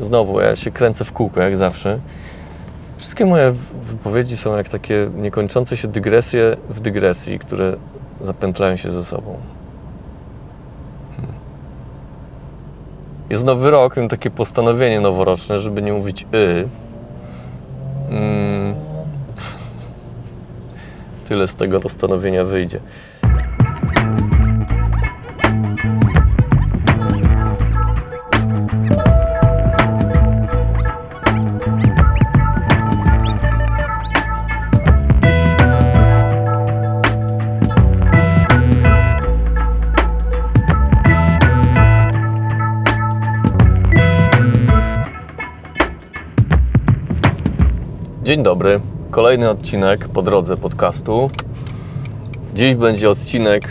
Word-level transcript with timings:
Znowu, 0.00 0.40
ja 0.40 0.56
się 0.56 0.70
kręcę 0.70 1.04
w 1.04 1.12
kółko, 1.12 1.40
jak 1.40 1.56
zawsze. 1.56 1.98
Wszystkie 2.96 3.26
moje 3.26 3.52
wypowiedzi 3.84 4.36
są 4.36 4.56
jak 4.56 4.68
takie 4.68 5.10
niekończące 5.16 5.76
się 5.76 5.88
dygresje 5.88 6.56
w 6.68 6.80
dygresji, 6.80 7.38
które 7.38 7.76
zapętlają 8.20 8.76
się 8.76 8.90
ze 8.90 9.04
sobą. 9.04 9.36
Hmm. 11.16 11.34
Jest 13.30 13.44
nowy 13.44 13.70
rok, 13.70 13.96
mam 13.96 14.08
takie 14.08 14.30
postanowienie 14.30 15.00
noworoczne, 15.00 15.58
żeby 15.58 15.82
nie 15.82 15.92
mówić 15.92 16.26
y. 16.34 16.68
Mm. 18.10 18.74
Tyle 21.28 21.46
z 21.46 21.54
tego 21.54 21.80
postanowienia 21.80 22.44
wyjdzie. 22.44 22.80
Dzień 48.26 48.42
dobry. 48.42 48.80
Kolejny 49.10 49.50
odcinek 49.50 50.08
po 50.08 50.22
drodze 50.22 50.56
podcastu. 50.56 51.30
Dziś 52.54 52.74
będzie 52.74 53.10
odcinek 53.10 53.68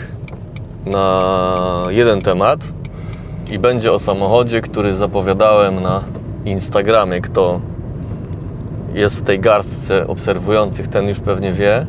na 0.86 1.86
jeden 1.88 2.22
temat 2.22 2.60
i 3.50 3.58
będzie 3.58 3.92
o 3.92 3.98
samochodzie, 3.98 4.60
który 4.60 4.94
zapowiadałem 4.94 5.82
na 5.82 6.02
Instagramie. 6.44 7.20
Kto 7.20 7.60
jest 8.94 9.20
w 9.20 9.22
tej 9.22 9.40
garstce 9.40 10.06
obserwujących, 10.06 10.88
ten 10.88 11.08
już 11.08 11.20
pewnie 11.20 11.52
wie. 11.52 11.86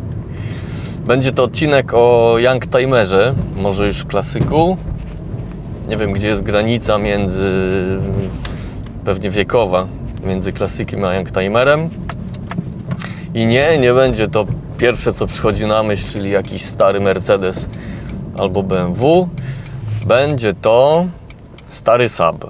Będzie 1.06 1.32
to 1.32 1.44
odcinek 1.44 1.94
o 1.94 2.36
Youngtimerze, 2.38 3.36
może 3.56 3.86
już 3.86 4.06
klasyku. 4.06 4.78
Nie 5.90 5.98
wiem, 5.98 6.12
gdzie 6.12 6.28
jest 6.28 6.44
granica 6.44 6.98
między, 6.98 7.50
pewnie 9.06 9.30
wiekowa, 9.30 9.88
między 10.24 10.54
klasykiem 10.54 11.04
a 11.04 11.16
Youngtimerem. 11.16 11.90
I 13.38 13.48
nie, 13.48 13.78
nie 13.78 13.94
będzie 13.94 14.28
to 14.28 14.46
pierwsze, 14.78 15.14
co 15.14 15.28
przychodzi 15.28 15.66
na 15.66 15.84
myśl, 15.84 16.08
czyli 16.12 16.32
jakiś 16.32 16.66
stary 16.66 17.00
Mercedes 17.00 17.70
albo 18.38 18.64
BMW. 18.64 19.30
Będzie 20.06 20.54
to 20.54 21.06
stary 21.68 22.10
Saab. 22.10 22.46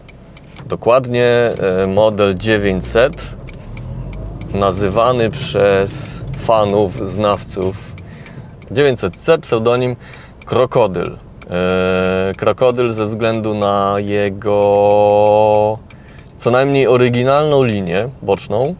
Dokładnie 0.65 1.25
e, 1.25 1.87
model 1.87 2.35
900, 2.35 3.35
nazywany 4.53 5.29
przez 5.29 6.21
fanów, 6.37 7.09
znawców 7.09 7.95
900C, 8.71 9.39
pseudonim 9.39 9.95
Krokodyl. 10.45 11.17
E, 11.49 12.33
Krokodyl 12.37 12.91
ze 12.91 13.05
względu 13.05 13.53
na 13.53 13.95
jego 13.99 15.79
co 16.37 16.51
najmniej 16.51 16.87
oryginalną 16.87 17.63
linię 17.63 18.09
boczną, 18.21 18.75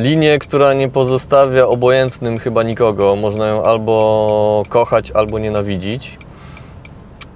Linię, 0.00 0.38
która 0.38 0.74
nie 0.74 0.88
pozostawia 0.88 1.66
obojętnym 1.66 2.38
chyba 2.38 2.62
nikogo. 2.62 3.16
Można 3.16 3.46
ją 3.46 3.64
albo 3.64 4.64
kochać, 4.68 5.10
albo 5.10 5.38
nienawidzić. 5.38 6.18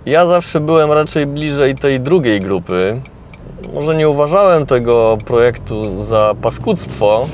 Ja 0.06 0.27
zawsze 0.27 0.60
byłem 0.60 0.92
raczej 0.92 1.27
bliżej 1.27 1.74
tej 1.74 2.00
drugiej 2.00 2.40
grupy. 2.40 3.00
Może 3.74 3.96
nie 3.96 4.08
uważałem 4.08 4.66
tego 4.66 5.18
projektu 5.24 6.02
za 6.02 6.34
paskudztwo, 6.42 7.28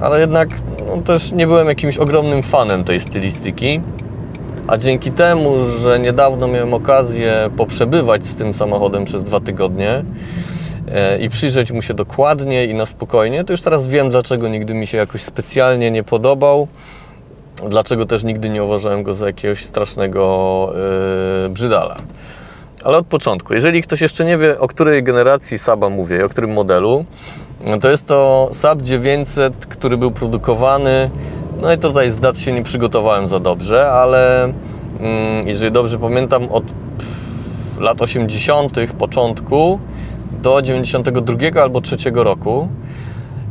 ale 0.00 0.20
jednak 0.20 0.48
no, 0.88 1.02
też 1.02 1.32
nie 1.32 1.46
byłem 1.46 1.68
jakimś 1.68 1.98
ogromnym 1.98 2.42
fanem 2.42 2.84
tej 2.84 3.00
stylistyki. 3.00 3.80
A 4.66 4.76
dzięki 4.76 5.12
temu, 5.12 5.60
że 5.80 5.98
niedawno 5.98 6.48
miałem 6.48 6.74
okazję 6.74 7.50
poprzebywać 7.56 8.26
z 8.26 8.34
tym 8.34 8.54
samochodem 8.54 9.04
przez 9.04 9.24
dwa 9.24 9.40
tygodnie, 9.40 9.90
e, 9.90 10.04
i 11.20 11.28
przyjrzeć 11.28 11.72
mu 11.72 11.82
się 11.82 11.94
dokładnie 11.94 12.64
i 12.64 12.74
na 12.74 12.86
spokojnie, 12.86 13.44
to 13.44 13.52
już 13.52 13.62
teraz 13.62 13.86
wiem, 13.86 14.08
dlaczego 14.08 14.48
nigdy 14.48 14.74
mi 14.74 14.86
się 14.86 14.98
jakoś 14.98 15.22
specjalnie 15.22 15.90
nie 15.90 16.02
podobał. 16.02 16.68
Dlaczego 17.68 18.06
też 18.06 18.24
nigdy 18.24 18.48
nie 18.48 18.64
uważałem 18.64 19.02
go 19.02 19.14
za 19.14 19.26
jakiegoś 19.26 19.64
strasznego 19.64 20.72
yy, 21.42 21.48
brzydala. 21.48 21.96
Ale 22.84 22.98
od 22.98 23.06
początku, 23.06 23.54
jeżeli 23.54 23.82
ktoś 23.82 24.00
jeszcze 24.00 24.24
nie 24.24 24.38
wie, 24.38 24.60
o 24.60 24.68
której 24.68 25.02
generacji 25.02 25.58
Saba 25.58 25.88
mówię, 25.88 26.18
i 26.18 26.22
o 26.22 26.28
którym 26.28 26.52
modelu, 26.52 27.04
to 27.80 27.90
jest 27.90 28.06
to 28.06 28.48
Saab 28.52 28.82
900, 28.82 29.66
który 29.66 29.96
był 29.96 30.10
produkowany. 30.10 31.10
No 31.60 31.72
i 31.72 31.78
tutaj 31.78 32.10
z 32.10 32.20
dat 32.20 32.38
się 32.38 32.52
nie 32.52 32.62
przygotowałem 32.62 33.26
za 33.26 33.40
dobrze, 33.40 33.90
ale 33.90 34.44
mm, 34.44 34.54
jeżeli 35.46 35.72
dobrze 35.72 35.98
pamiętam, 35.98 36.48
od 36.48 36.64
lat 37.80 38.02
80., 38.02 38.72
początku 38.98 39.78
do 40.44 40.62
92 40.62 41.62
albo 41.62 41.80
3 41.80 41.96
roku. 42.14 42.68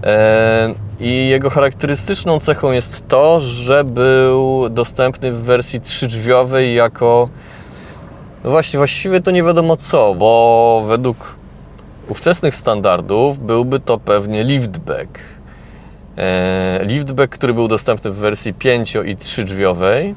E, 0.03 0.73
I 0.99 1.27
jego 1.27 1.49
charakterystyczną 1.49 2.39
cechą 2.39 2.71
jest 2.71 3.07
to, 3.07 3.39
że 3.39 3.83
był 3.83 4.69
dostępny 4.69 5.31
w 5.31 5.37
wersji 5.43 5.81
trzydrzwiowej 5.81 6.75
jako 6.75 7.29
no 8.43 8.49
właśnie, 8.49 8.77
właściwie 8.77 9.21
to 9.21 9.31
nie 9.31 9.43
wiadomo 9.43 9.77
co, 9.77 10.15
bo 10.15 10.83
według 10.87 11.35
ówczesnych 12.09 12.55
standardów 12.55 13.39
byłby 13.39 13.79
to 13.79 13.97
pewnie 13.97 14.43
liftback. 14.43 15.19
E, 16.17 16.79
liftback, 16.85 17.33
który 17.33 17.53
był 17.53 17.67
dostępny 17.67 18.11
w 18.11 18.15
wersji 18.15 18.53
5 18.53 18.95
i 18.95 19.17
3-drzwiowej. 19.17 20.13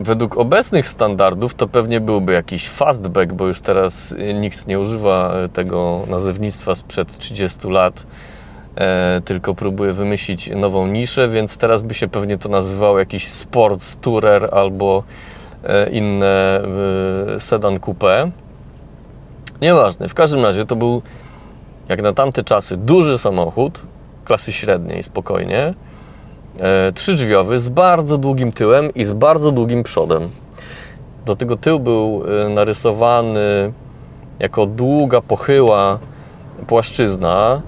Według 0.00 0.38
obecnych 0.38 0.88
standardów 0.88 1.54
to 1.54 1.68
pewnie 1.68 2.00
byłby 2.00 2.32
jakiś 2.32 2.68
fastback, 2.68 3.32
bo 3.32 3.46
już 3.46 3.60
teraz 3.60 4.14
nikt 4.34 4.66
nie 4.66 4.80
używa 4.80 5.34
tego 5.52 6.02
nazewnictwa 6.08 6.74
sprzed 6.74 7.18
30 7.18 7.68
lat, 7.68 8.02
e, 8.76 9.20
tylko 9.24 9.54
próbuje 9.54 9.92
wymyślić 9.92 10.50
nową 10.56 10.86
niszę, 10.86 11.28
więc 11.28 11.58
teraz 11.58 11.82
by 11.82 11.94
się 11.94 12.08
pewnie 12.08 12.38
to 12.38 12.48
nazywało 12.48 12.98
jakiś 12.98 13.28
sports 13.28 13.98
tourer 14.00 14.48
albo 14.52 15.02
e, 15.64 15.90
inne 15.90 16.62
e, 17.36 17.40
sedan 17.40 17.78
coupé. 17.78 18.30
Nieważne, 19.62 20.08
w 20.08 20.14
każdym 20.14 20.42
razie 20.42 20.64
to 20.66 20.76
był 20.76 21.02
jak 21.88 22.02
na 22.02 22.12
tamte 22.12 22.44
czasy 22.44 22.76
duży 22.76 23.18
samochód 23.18 23.82
klasy 24.24 24.52
średniej, 24.52 25.02
spokojnie 25.02 25.74
trzydrzwiowy 26.94 27.60
z 27.60 27.68
bardzo 27.68 28.18
długim 28.18 28.52
tyłem 28.52 28.94
i 28.94 29.04
z 29.04 29.12
bardzo 29.12 29.52
długim 29.52 29.82
przodem. 29.82 30.30
Do 31.26 31.36
tego 31.36 31.56
tył 31.56 31.80
był 31.80 32.22
e, 32.46 32.48
narysowany 32.48 33.72
jako 34.38 34.66
długa, 34.66 35.20
pochyła 35.20 35.98
płaszczyzna, 36.66 37.62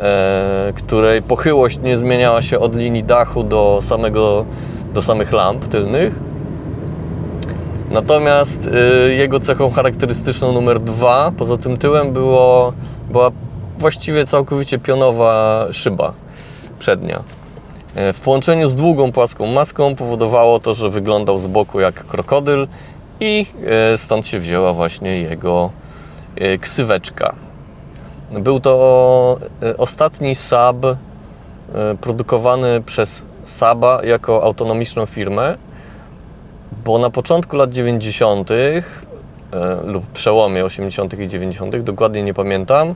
e, 0.00 0.72
której 0.76 1.22
pochyłość 1.22 1.78
nie 1.82 1.98
zmieniała 1.98 2.42
się 2.42 2.58
od 2.58 2.76
linii 2.76 3.04
dachu 3.04 3.42
do, 3.42 3.78
samego, 3.82 4.44
do 4.94 5.02
samych 5.02 5.32
lamp 5.32 5.68
tylnych. 5.68 6.14
Natomiast 7.90 8.70
jego 9.16 9.40
cechą 9.40 9.70
charakterystyczną 9.70 10.52
numer 10.52 10.80
dwa, 10.80 11.32
poza 11.38 11.56
tym 11.56 11.76
tyłem, 11.76 12.12
było, 12.12 12.72
była 13.10 13.30
właściwie 13.78 14.26
całkowicie 14.26 14.78
pionowa 14.78 15.66
szyba 15.72 16.12
przednia. 16.78 17.22
E, 17.94 18.12
W 18.12 18.20
połączeniu 18.20 18.68
z 18.68 18.76
długą 18.76 19.12
płaską 19.12 19.46
maską 19.46 19.96
powodowało 19.96 20.60
to, 20.60 20.74
że 20.74 20.90
wyglądał 20.90 21.38
z 21.38 21.46
boku 21.46 21.80
jak 21.80 21.94
krokodyl 21.94 22.68
i 23.20 23.46
e, 23.66 23.98
stąd 23.98 24.26
się 24.26 24.38
wzięła 24.38 24.72
właśnie 24.72 25.20
jego 25.20 25.70
e, 26.36 26.58
ksyweczka. 26.58 27.34
Był 28.30 28.60
to 28.60 29.38
ostatni 29.78 30.34
Saab 30.34 30.76
produkowany 32.00 32.82
przez 32.86 33.24
Saba 33.44 34.00
jako 34.04 34.42
autonomiczną 34.42 35.06
firmę, 35.06 35.56
bo 36.84 36.98
na 36.98 37.10
początku 37.10 37.56
lat 37.56 37.70
90. 37.70 38.50
e, 38.50 38.82
lub 39.84 40.06
przełomie 40.06 40.64
80. 40.64 41.20
i 41.20 41.28
90., 41.28 41.76
dokładnie 41.76 42.22
nie 42.22 42.34
pamiętam, 42.34 42.94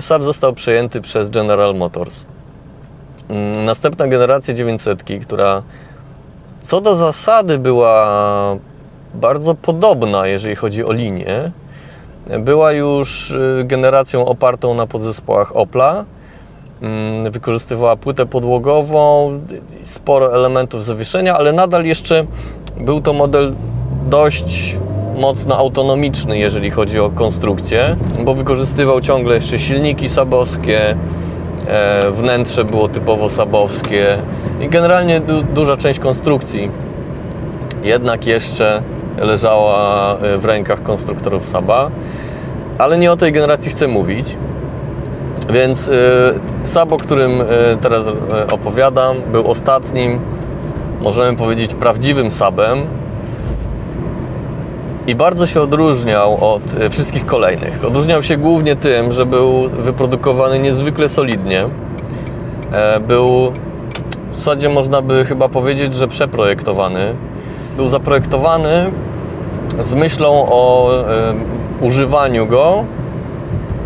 Saab 0.00 0.24
został 0.24 0.52
przejęty 0.52 1.00
przez 1.00 1.30
General 1.30 1.74
Motors. 1.74 2.26
Mm, 3.28 3.64
Następna 3.64 4.08
generacja 4.08 4.54
900, 4.54 5.04
która 5.22 5.62
co 6.60 6.80
do 6.80 6.94
zasady 6.94 7.58
była 7.58 8.06
bardzo 9.14 9.54
podobna, 9.54 10.26
jeżeli 10.26 10.56
chodzi 10.56 10.84
o 10.84 10.92
linię, 10.92 11.50
była 12.40 12.72
już 12.72 13.30
y, 13.30 13.62
generacją 13.64 14.26
opartą 14.26 14.74
na 14.74 14.86
podzespołach 14.86 15.56
Opla. 15.56 16.04
Mm, 16.82 17.32
Wykorzystywała 17.32 17.96
płytę 17.96 18.26
podłogową, 18.26 19.30
sporo 19.84 20.34
elementów 20.34 20.84
zawieszenia, 20.84 21.36
ale 21.38 21.52
nadal 21.52 21.84
jeszcze 21.84 22.24
był 22.80 23.00
to 23.00 23.12
model 23.12 23.54
dość 24.06 24.76
mocno 25.16 25.56
autonomiczny, 25.56 26.38
jeżeli 26.38 26.70
chodzi 26.70 27.00
o 27.00 27.10
konstrukcję, 27.10 27.96
bo 28.24 28.34
wykorzystywał 28.34 29.00
ciągle 29.00 29.34
jeszcze 29.34 29.58
silniki 29.58 30.08
sabowskie, 30.08 30.96
wnętrze 32.12 32.64
było 32.64 32.88
typowo 32.88 33.30
sabowskie 33.30 34.18
i 34.60 34.68
generalnie 34.68 35.20
du 35.20 35.42
duża 35.42 35.76
część 35.76 35.98
konstrukcji 35.98 36.70
jednak 37.82 38.26
jeszcze 38.26 38.82
leżała 39.18 40.16
e, 40.18 40.38
w 40.38 40.44
rękach 40.44 40.82
konstruktorów 40.82 41.48
Saba, 41.48 41.90
ale 42.78 42.98
nie 42.98 43.12
o 43.12 43.16
tej 43.16 43.32
generacji 43.32 43.70
chcę 43.70 43.88
mówić. 43.88 44.36
Więc 45.50 45.90
Sab, 46.64 46.92
o 46.92 46.96
którym 46.96 47.30
teraz 47.80 48.06
opowiadam, 48.52 49.16
był 49.32 49.50
ostatnim, 49.50 50.20
możemy 51.00 51.36
powiedzieć, 51.36 51.74
prawdziwym 51.74 52.30
Sabem, 52.30 52.86
i 55.06 55.14
bardzo 55.14 55.46
się 55.46 55.60
odróżniał 55.60 56.54
od 56.54 56.74
e, 56.74 56.90
wszystkich 56.90 57.26
kolejnych. 57.26 57.84
Odróżniał 57.84 58.22
się 58.22 58.36
głównie 58.36 58.76
tym, 58.76 59.12
że 59.12 59.26
był 59.26 59.68
wyprodukowany 59.68 60.58
niezwykle 60.58 61.08
solidnie. 61.08 61.68
E, 62.72 63.00
był 63.00 63.52
w 64.30 64.36
zasadzie 64.36 64.68
można 64.68 65.02
by 65.02 65.24
chyba 65.24 65.48
powiedzieć, 65.48 65.94
że 65.94 66.08
przeprojektowany. 66.08 67.14
Był 67.76 67.88
zaprojektowany 67.88 68.90
z 69.80 69.94
myślą 69.94 70.46
o 70.48 70.90
używaniu 71.80 72.46
go 72.46 72.84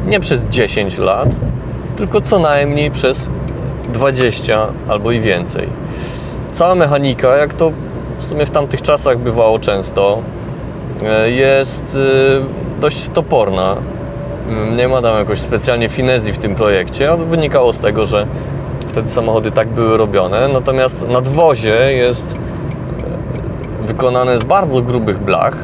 nie 0.06 0.20
przez 0.20 0.46
10 0.46 0.98
lat, 0.98 1.28
tylko 1.96 2.20
co 2.20 2.38
najmniej 2.38 2.90
przez 2.90 3.30
20 3.92 4.66
albo 4.88 5.10
i 5.10 5.20
więcej. 5.20 5.68
Cała 6.52 6.74
mechanika, 6.74 7.36
jak 7.36 7.54
to 7.54 7.72
w 8.18 8.24
sumie 8.24 8.46
w 8.46 8.50
tamtych 8.50 8.82
czasach 8.82 9.18
bywało 9.18 9.58
często, 9.58 10.22
jest 11.26 11.96
e, 11.96 12.80
dość 12.80 13.08
toporna. 13.08 13.76
Mm, 14.48 14.76
nie 14.76 14.88
ma 14.88 15.02
tam 15.02 15.18
jakoś 15.18 15.40
specjalnie 15.40 15.88
finezji 15.88 16.32
w 16.32 16.38
tym 16.38 16.54
projekcie. 16.54 17.16
Wynikało 17.30 17.72
z 17.72 17.80
tego, 17.80 18.06
że 18.06 18.26
wtedy 18.88 19.08
samochody 19.08 19.50
tak 19.50 19.68
były 19.68 19.96
robione. 19.96 20.48
Natomiast 20.48 21.08
nadwozie 21.08 21.92
jest 21.92 22.36
e, 23.84 23.86
wykonane 23.86 24.38
z 24.38 24.44
bardzo 24.44 24.82
grubych 24.82 25.18
blach. 25.18 25.56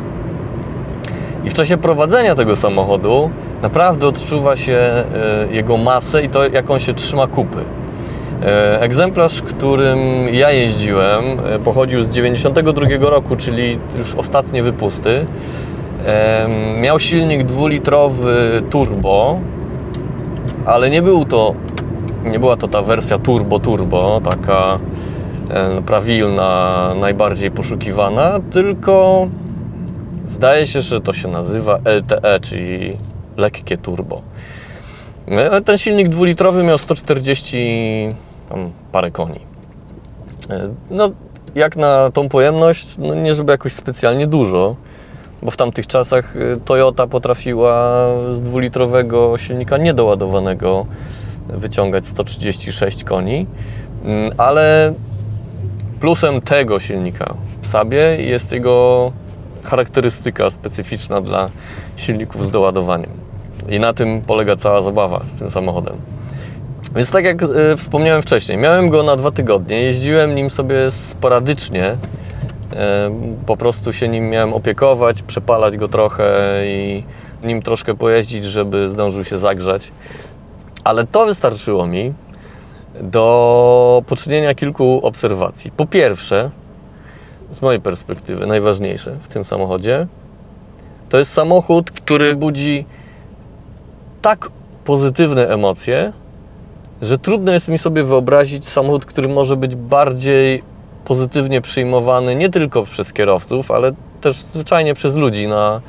I 1.44 1.50
w 1.50 1.54
czasie 1.54 1.76
prowadzenia 1.76 2.34
tego 2.34 2.56
samochodu 2.56 3.30
naprawdę 3.62 4.06
odczuwa 4.06 4.56
się 4.56 5.04
jego 5.50 5.76
masę 5.76 6.22
i 6.22 6.28
to, 6.28 6.48
jak 6.48 6.70
on 6.70 6.80
się 6.80 6.94
trzyma 6.94 7.26
kupy. 7.26 7.58
E, 8.44 8.80
egzemplarz, 8.80 9.42
którym 9.42 9.98
ja 10.32 10.50
jeździłem, 10.50 11.24
e, 11.44 11.58
pochodził 11.58 12.04
z 12.04 12.10
92 12.10 13.10
roku, 13.10 13.36
czyli 13.36 13.78
już 13.98 14.14
ostatnie 14.14 14.62
wypusty. 14.62 15.26
Miał 16.80 17.00
silnik 17.00 17.44
dwulitrowy 17.44 18.62
turbo, 18.70 19.38
ale 20.66 20.90
nie 20.90 21.02
był 21.02 21.24
to, 21.24 21.54
nie 22.24 22.38
była 22.38 22.56
to 22.56 22.68
ta 22.68 22.82
wersja 22.82 23.18
turbo-turbo, 23.18 24.20
taka 24.30 24.78
e, 25.50 25.82
prawilna, 25.82 26.92
najbardziej 27.00 27.50
poszukiwana, 27.50 28.40
tylko 28.52 29.26
zdaje 30.24 30.66
się, 30.66 30.82
że 30.82 31.00
to 31.00 31.12
się 31.12 31.28
nazywa 31.28 31.78
LTE, 31.84 32.40
czyli 32.40 32.96
lekkie 33.36 33.76
turbo. 33.76 34.22
Ten 35.64 35.78
silnik 35.78 36.08
dwulitrowy 36.08 36.62
miał 36.62 36.78
140 36.78 38.08
tam 38.54 38.70
parę 38.92 39.10
koni. 39.10 39.40
E, 40.50 40.68
no, 40.90 41.10
jak 41.54 41.76
na 41.76 42.10
tą 42.10 42.28
pojemność, 42.28 42.98
no 42.98 43.14
nie 43.14 43.34
żeby 43.34 43.52
jakoś 43.52 43.72
specjalnie 43.72 44.26
dużo, 44.26 44.76
bo 45.42 45.50
w 45.50 45.56
tamtych 45.56 45.86
czasach 45.86 46.36
e, 46.36 46.56
Toyota 46.64 47.06
potrafiła 47.06 47.92
z 48.30 48.42
dwulitrowego 48.42 49.38
silnika 49.38 49.76
niedoładowanego 49.76 50.86
wyciągać 51.48 52.06
136 52.06 53.04
koni, 53.04 53.46
mm, 54.04 54.32
ale 54.38 54.94
plusem 56.00 56.40
tego 56.40 56.78
silnika 56.78 57.34
w 57.62 57.66
Sabie 57.66 58.16
jest 58.18 58.52
jego 58.52 59.12
charakterystyka 59.64 60.50
specyficzna 60.50 61.20
dla 61.20 61.48
silników 61.96 62.44
z 62.44 62.50
doładowaniem. 62.50 63.10
I 63.68 63.80
na 63.80 63.92
tym 63.92 64.22
polega 64.22 64.56
cała 64.56 64.80
zabawa 64.80 65.22
z 65.26 65.38
tym 65.38 65.50
samochodem. 65.50 66.13
Więc 66.96 67.10
tak 67.10 67.24
jak 67.24 67.42
e, 67.42 67.76
wspomniałem 67.76 68.22
wcześniej, 68.22 68.58
miałem 68.58 68.88
go 68.88 69.02
na 69.02 69.16
dwa 69.16 69.30
tygodnie, 69.30 69.82
jeździłem 69.82 70.34
nim 70.34 70.50
sobie 70.50 70.90
sporadycznie, 70.90 71.84
e, 71.84 71.96
po 73.46 73.56
prostu 73.56 73.92
się 73.92 74.08
nim 74.08 74.30
miałem 74.30 74.54
opiekować, 74.54 75.22
przepalać 75.22 75.76
go 75.76 75.88
trochę 75.88 76.60
i 76.66 77.04
nim 77.42 77.62
troszkę 77.62 77.94
pojeździć, 77.94 78.44
żeby 78.44 78.90
zdążył 78.90 79.24
się 79.24 79.38
zagrzać. 79.38 79.92
Ale 80.84 81.06
to 81.06 81.26
wystarczyło 81.26 81.86
mi 81.86 82.12
do 83.00 84.02
poczynienia 84.06 84.54
kilku 84.54 85.00
obserwacji. 85.02 85.70
Po 85.70 85.86
pierwsze, 85.86 86.50
z 87.52 87.62
mojej 87.62 87.80
perspektywy, 87.80 88.46
najważniejsze 88.46 89.16
w 89.22 89.28
tym 89.28 89.44
samochodzie, 89.44 90.06
to 91.08 91.18
jest 91.18 91.32
samochód, 91.32 91.90
który 91.90 92.36
budzi 92.36 92.86
tak 94.22 94.48
pozytywne 94.84 95.48
emocje, 95.48 96.12
że 97.04 97.18
trudno 97.18 97.52
jest 97.52 97.68
mi 97.68 97.78
sobie 97.78 98.04
wyobrazić 98.04 98.68
samochód, 98.68 99.04
który 99.04 99.28
może 99.28 99.56
być 99.56 99.76
bardziej 99.76 100.62
pozytywnie 101.04 101.60
przyjmowany 101.60 102.36
nie 102.36 102.48
tylko 102.48 102.82
przez 102.82 103.12
kierowców, 103.12 103.70
ale 103.70 103.92
też 104.20 104.36
zwyczajnie 104.36 104.94
przez 104.94 105.16
ludzi 105.16 105.48
na 105.48 105.80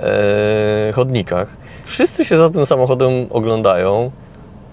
e, 0.00 0.92
chodnikach. 0.92 1.48
Wszyscy 1.84 2.24
się 2.24 2.36
za 2.36 2.50
tym 2.50 2.66
samochodem 2.66 3.12
oglądają. 3.30 4.10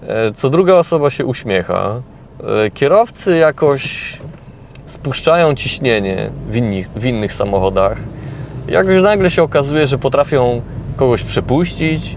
E, 0.08 0.32
co 0.32 0.50
druga 0.50 0.74
osoba 0.74 1.10
się 1.10 1.26
uśmiecha. 1.26 2.02
E, 2.66 2.70
kierowcy 2.70 3.36
jakoś 3.36 4.12
spuszczają 4.86 5.54
ciśnienie 5.54 6.30
w, 6.48 6.56
inni, 6.56 6.84
w 6.96 7.06
innych 7.06 7.32
samochodach. 7.32 7.98
Jakoś 8.68 9.02
nagle 9.02 9.30
się 9.30 9.42
okazuje, 9.42 9.86
że 9.86 9.98
potrafią 9.98 10.62
kogoś 10.96 11.22
przepuścić, 11.22 12.16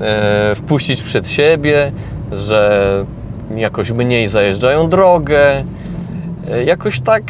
e, 0.00 0.54
wpuścić 0.54 1.02
przed 1.02 1.28
siebie, 1.28 1.92
że 2.32 3.04
jakoś 3.56 3.90
mniej 3.90 4.26
zajeżdżają 4.26 4.88
drogę. 4.88 5.64
E, 6.50 6.64
jakoś 6.64 7.00
tak 7.00 7.22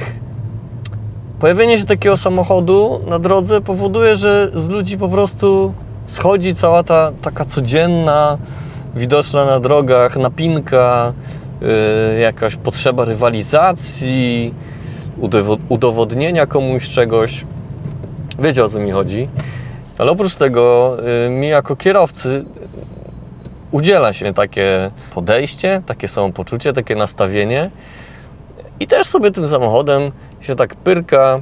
pojawienie 1.41 1.79
się 1.79 1.85
takiego 1.85 2.17
samochodu 2.17 3.01
na 3.07 3.19
drodze 3.19 3.61
powoduje, 3.61 4.17
że 4.17 4.51
z 4.55 4.69
ludzi 4.69 4.99
po 4.99 5.09
prostu 5.09 5.73
schodzi 6.07 6.55
cała 6.55 6.83
ta 6.83 7.13
taka 7.23 7.45
codzienna, 7.45 8.39
widoczna 8.97 9.45
na 9.45 9.61
drogach 9.61 10.17
napinka, 10.17 11.13
yy, 11.61 12.21
jakaś 12.21 12.57
potrzeba 12.57 13.05
rywalizacji, 13.05 14.55
udowodnienia 15.69 16.47
komuś 16.47 16.89
czegoś. 16.89 17.45
Wiecie 18.39 18.65
o 18.65 18.69
co 18.69 18.79
mi 18.79 18.91
chodzi. 18.91 19.29
Ale 19.99 20.11
oprócz 20.11 20.37
tego, 20.37 20.97
yy, 21.25 21.31
mi 21.31 21.49
jako 21.49 21.77
kierowcy 21.77 22.45
udziela 23.73 24.13
się 24.13 24.35
takie 24.35 24.91
podejście, 25.15 25.83
takie 25.87 26.09
samopoczucie, 26.09 26.73
takie 26.73 26.97
nastawienie 26.97 27.71
i 28.81 28.87
też 28.87 29.07
sobie 29.07 29.31
tym 29.31 29.49
samochodem 29.49 30.13
się 30.41 30.57
tak 30.57 30.75
pyrka, 30.75 31.41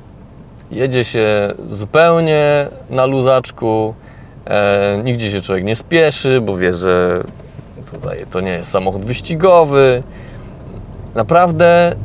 jedzie 0.71 1.05
się 1.05 1.55
zupełnie 1.67 2.69
na 2.91 3.07
luzaczku, 3.07 3.95
e, 4.47 5.01
nigdzie 5.05 5.31
się 5.31 5.41
człowiek 5.41 5.65
nie 5.65 5.77
spieszy, 5.77 6.41
bo 6.41 6.57
wie, 6.57 6.73
że 6.73 7.25
tutaj 7.93 8.27
to 8.31 8.41
nie 8.41 8.51
jest 8.51 8.71
samochód 8.71 9.05
wyścigowy. 9.05 10.03
Naprawdę 11.15 11.97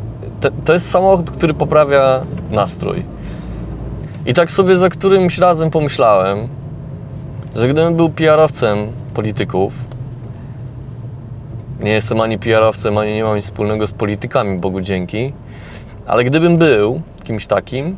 te, 0.41 0.51
to 0.65 0.73
jest 0.73 0.91
samochód, 0.91 1.31
który 1.31 1.53
poprawia 1.53 2.21
nastrój. 2.51 3.03
I 4.25 4.33
tak 4.33 4.51
sobie 4.51 4.75
za 4.75 4.89
którymś 4.89 5.37
razem 5.37 5.71
pomyślałem, 5.71 6.47
że 7.55 7.67
gdybym 7.67 7.95
był 7.95 8.09
PR-owcem 8.09 8.77
polityków, 9.13 9.73
nie 11.79 11.91
jestem 11.91 12.21
ani 12.21 12.39
PR-owcem, 12.39 12.97
ani 12.97 13.13
nie 13.13 13.23
mam 13.23 13.35
nic 13.35 13.45
wspólnego 13.45 13.87
z 13.87 13.91
politykami, 13.91 14.57
Bogu 14.57 14.81
dzięki. 14.81 15.33
Ale 16.07 16.23
gdybym 16.23 16.57
był 16.57 17.01
kimś 17.23 17.47
takim, 17.47 17.97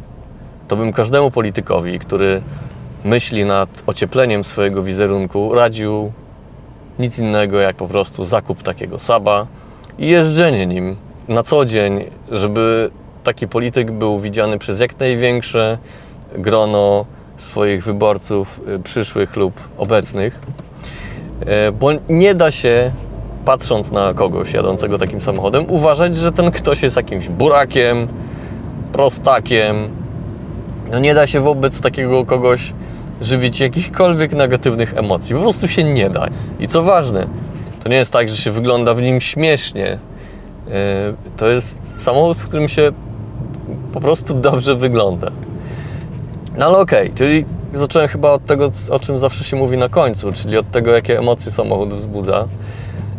to 0.68 0.76
bym 0.76 0.94
każdemu 0.94 1.32
politykowi, 1.32 2.00
który 2.00 2.42
myśli 3.04 3.46
nad 3.46 3.70
ociepleniem 3.88 4.44
swojego 4.44 4.84
wizerunku, 4.84 5.54
radził 5.54 6.12
nic 7.00 7.20
innego 7.20 7.60
jak 7.60 7.76
po 7.76 7.88
prostu 7.88 8.26
zakup 8.26 8.64
takiego 8.64 9.00
saba 9.00 9.48
i 10.00 10.08
jeżdżenie 10.10 10.66
nim 10.66 10.96
na 11.28 11.44
co 11.44 11.66
dzień, 11.66 12.06
żeby 12.32 12.92
taki 13.24 13.48
polityk 13.48 13.92
był 13.92 14.20
widziany 14.20 14.60
przez 14.60 14.80
jak 14.80 15.00
największe 15.00 15.78
grono 16.36 17.06
swoich 17.38 17.84
wyborców 17.84 18.62
y, 18.76 18.80
przyszłych 18.80 19.36
lub 19.36 19.54
obecnych. 19.78 20.40
E, 21.46 21.72
bo 21.72 21.90
nie 22.10 22.36
da 22.36 22.52
się 22.52 22.92
patrząc 23.48 23.92
na 23.92 24.14
kogoś 24.14 24.54
jadącego 24.54 24.98
takim 24.98 25.22
samochodem, 25.22 25.66
uważać, 25.70 26.16
że 26.16 26.32
ten 26.32 26.52
ktoś 26.52 26.84
jest 26.84 26.96
jakimś 26.96 27.30
burakiem, 27.30 28.08
prostakiem. 28.94 29.76
No 30.92 31.00
nie 31.00 31.14
da 31.14 31.28
się 31.28 31.40
wobec 31.40 31.82
takiego 31.82 32.26
kogoś 32.26 32.74
żywić 33.22 33.60
jakichkolwiek 33.60 34.32
negatywnych 34.32 34.98
emocji. 34.98 35.36
Po 35.36 35.42
prostu 35.42 35.68
się 35.68 35.84
nie 35.84 36.10
da. 36.10 36.28
I 36.60 36.68
co 36.68 36.84
ważne, 36.84 37.28
to 37.84 37.90
nie 37.90 37.96
jest 37.96 38.14
tak, 38.14 38.30
że 38.30 38.38
się 38.38 38.52
wygląda 38.52 38.94
w 38.94 39.02
nim 39.02 39.22
śmiesznie. 39.22 40.00
Yy, 40.68 40.74
To 41.38 41.48
jest 41.48 42.02
samochód, 42.02 42.38
w 42.38 42.48
którym 42.48 42.68
się 42.68 42.92
po 43.94 44.02
prostu 44.02 44.34
dobrze 44.34 44.76
wygląda. 44.76 45.32
No 46.58 46.66
ale 46.66 46.78
okej, 46.78 47.12
czyli 47.16 47.46
zacząłem 47.74 48.08
chyba 48.08 48.32
od 48.32 48.46
tego, 48.46 48.72
o 48.92 49.00
czym 49.00 49.20
zawsze 49.20 49.44
się 49.44 49.58
mówi 49.58 49.78
na 49.78 49.90
końcu, 49.90 50.34
czyli 50.34 50.58
od 50.58 50.72
tego, 50.72 50.92
jakie 50.92 51.20
emocje 51.20 51.52
samochód 51.52 51.94
wzbudza. 51.94 52.48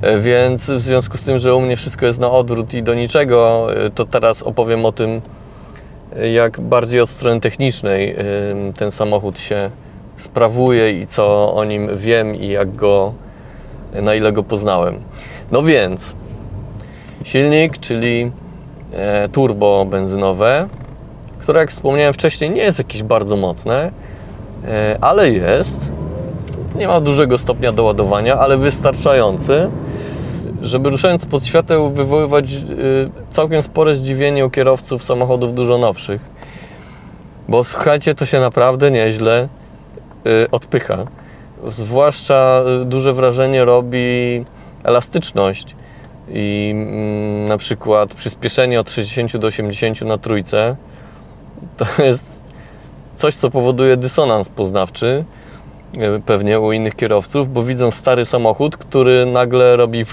E, 0.02 0.18
Więc 0.18 0.70
w 0.70 0.80
związku 0.80 1.16
z 1.16 1.22
tym, 1.24 1.38
że 1.38 1.54
u 1.54 1.60
mnie 1.60 1.76
wszystko 1.76 2.06
jest 2.06 2.20
na 2.20 2.30
odwrót 2.30 2.74
i 2.74 2.82
do 2.82 2.94
niczego, 2.94 3.68
e, 3.86 3.90
to 3.90 4.04
teraz 4.04 4.42
opowiem 4.42 4.84
o 4.84 4.92
tym, 4.92 5.20
e, 6.16 6.28
jak 6.32 6.60
bardziej 6.60 7.00
od 7.00 7.08
strony 7.08 7.40
technicznej 7.40 8.16
ten 8.76 8.90
samochód 8.90 9.38
się 9.38 9.70
sprawuje 10.16 10.92
i 10.92 11.06
co 11.06 11.54
o 11.54 11.64
nim 11.64 11.96
wiem 11.96 12.36
i 12.36 12.48
jak 12.48 12.76
go, 12.76 13.12
na 14.02 14.14
ile 14.14 14.32
go 14.32 14.42
poznałem. 14.42 14.98
No 15.52 15.62
więc, 15.62 16.14
silnik, 17.24 17.78
czyli 17.78 18.32
turbo 19.32 19.86
benzynowe, 19.90 20.68
które 21.38 21.60
jak 21.60 21.70
wspomniałem 21.70 22.14
wcześniej 22.14 22.50
nie 22.50 22.62
jest 22.62 22.78
jakieś 22.78 23.02
bardzo 23.02 23.36
mocne, 23.36 23.90
ale 25.00 25.30
jest. 25.30 25.92
Nie 26.76 26.88
ma 26.88 27.00
dużego 27.00 27.38
stopnia 27.38 27.72
doładowania, 27.72 28.38
ale 28.38 28.56
wystarczający, 28.58 29.70
żeby 30.62 30.90
ruszając 30.90 31.26
pod 31.26 31.46
świateł 31.46 31.90
wywoływać 31.90 32.52
y, 32.52 32.58
całkiem 33.30 33.62
spore 33.62 33.94
zdziwienie 33.94 34.46
u 34.46 34.50
kierowców 34.50 35.04
samochodów 35.04 35.54
dużo 35.54 35.78
nowszych. 35.78 36.20
Bo 37.48 37.64
słuchajcie, 37.64 38.14
to 38.14 38.26
się 38.26 38.40
naprawdę 38.40 38.90
nieźle 38.90 39.48
y, 40.26 40.50
odpycha. 40.50 41.06
Zwłaszcza 41.66 42.62
y, 42.82 42.84
duże 42.84 43.12
wrażenie 43.12 43.64
robi 43.64 44.44
elastyczność 44.84 45.76
i 46.28 46.70
mm, 46.74 47.48
na 47.48 47.58
przykład 47.58 48.14
przyspieszenie 48.14 48.80
od 48.80 48.90
60 48.90 49.36
do 49.36 49.46
80 49.48 50.02
na 50.02 50.18
trójce 50.18 50.76
to 51.76 52.02
jest 52.02 52.52
coś, 53.14 53.34
co 53.34 53.50
powoduje 53.50 53.96
dysonans 53.96 54.48
poznawczy 54.48 55.24
pewnie 56.26 56.60
u 56.60 56.72
innych 56.72 56.96
kierowców, 56.96 57.52
bo 57.52 57.62
widzą 57.62 57.90
stary 57.90 58.24
samochód, 58.24 58.76
który 58.76 59.26
nagle 59.26 59.76
robi 59.76 60.04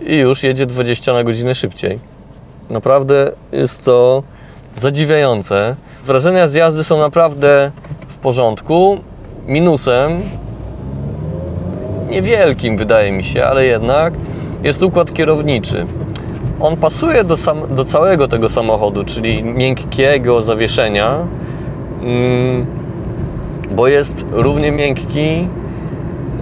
i 0.00 0.16
już 0.16 0.42
jedzie 0.42 0.66
20 0.66 1.12
na 1.12 1.24
godzinę 1.24 1.54
szybciej. 1.54 1.98
Naprawdę 2.70 3.32
jest 3.52 3.84
to 3.84 4.22
zadziwiające. 4.76 5.76
Wrażenia 6.04 6.46
z 6.48 6.54
jazdy 6.54 6.84
są 6.84 6.98
naprawdę 6.98 7.70
w 8.08 8.16
porządku. 8.16 8.98
Minusem 9.46 10.22
niewielkim 12.10 12.76
wydaje 12.76 13.12
mi 13.12 13.24
się, 13.24 13.44
ale 13.44 13.64
jednak 13.64 14.14
jest 14.62 14.82
układ 14.82 15.12
kierowniczy. 15.12 15.86
On 16.60 16.76
pasuje 16.76 17.24
do, 17.24 17.36
sam, 17.36 17.74
do 17.74 17.84
całego 17.84 18.28
tego 18.28 18.48
samochodu, 18.48 19.04
czyli 19.04 19.42
miękkiego 19.42 20.42
zawieszenia, 20.42 21.18
mm, 22.02 22.83
bo 23.76 23.88
jest 23.88 24.26
równie 24.30 24.72
miękki, 24.72 25.48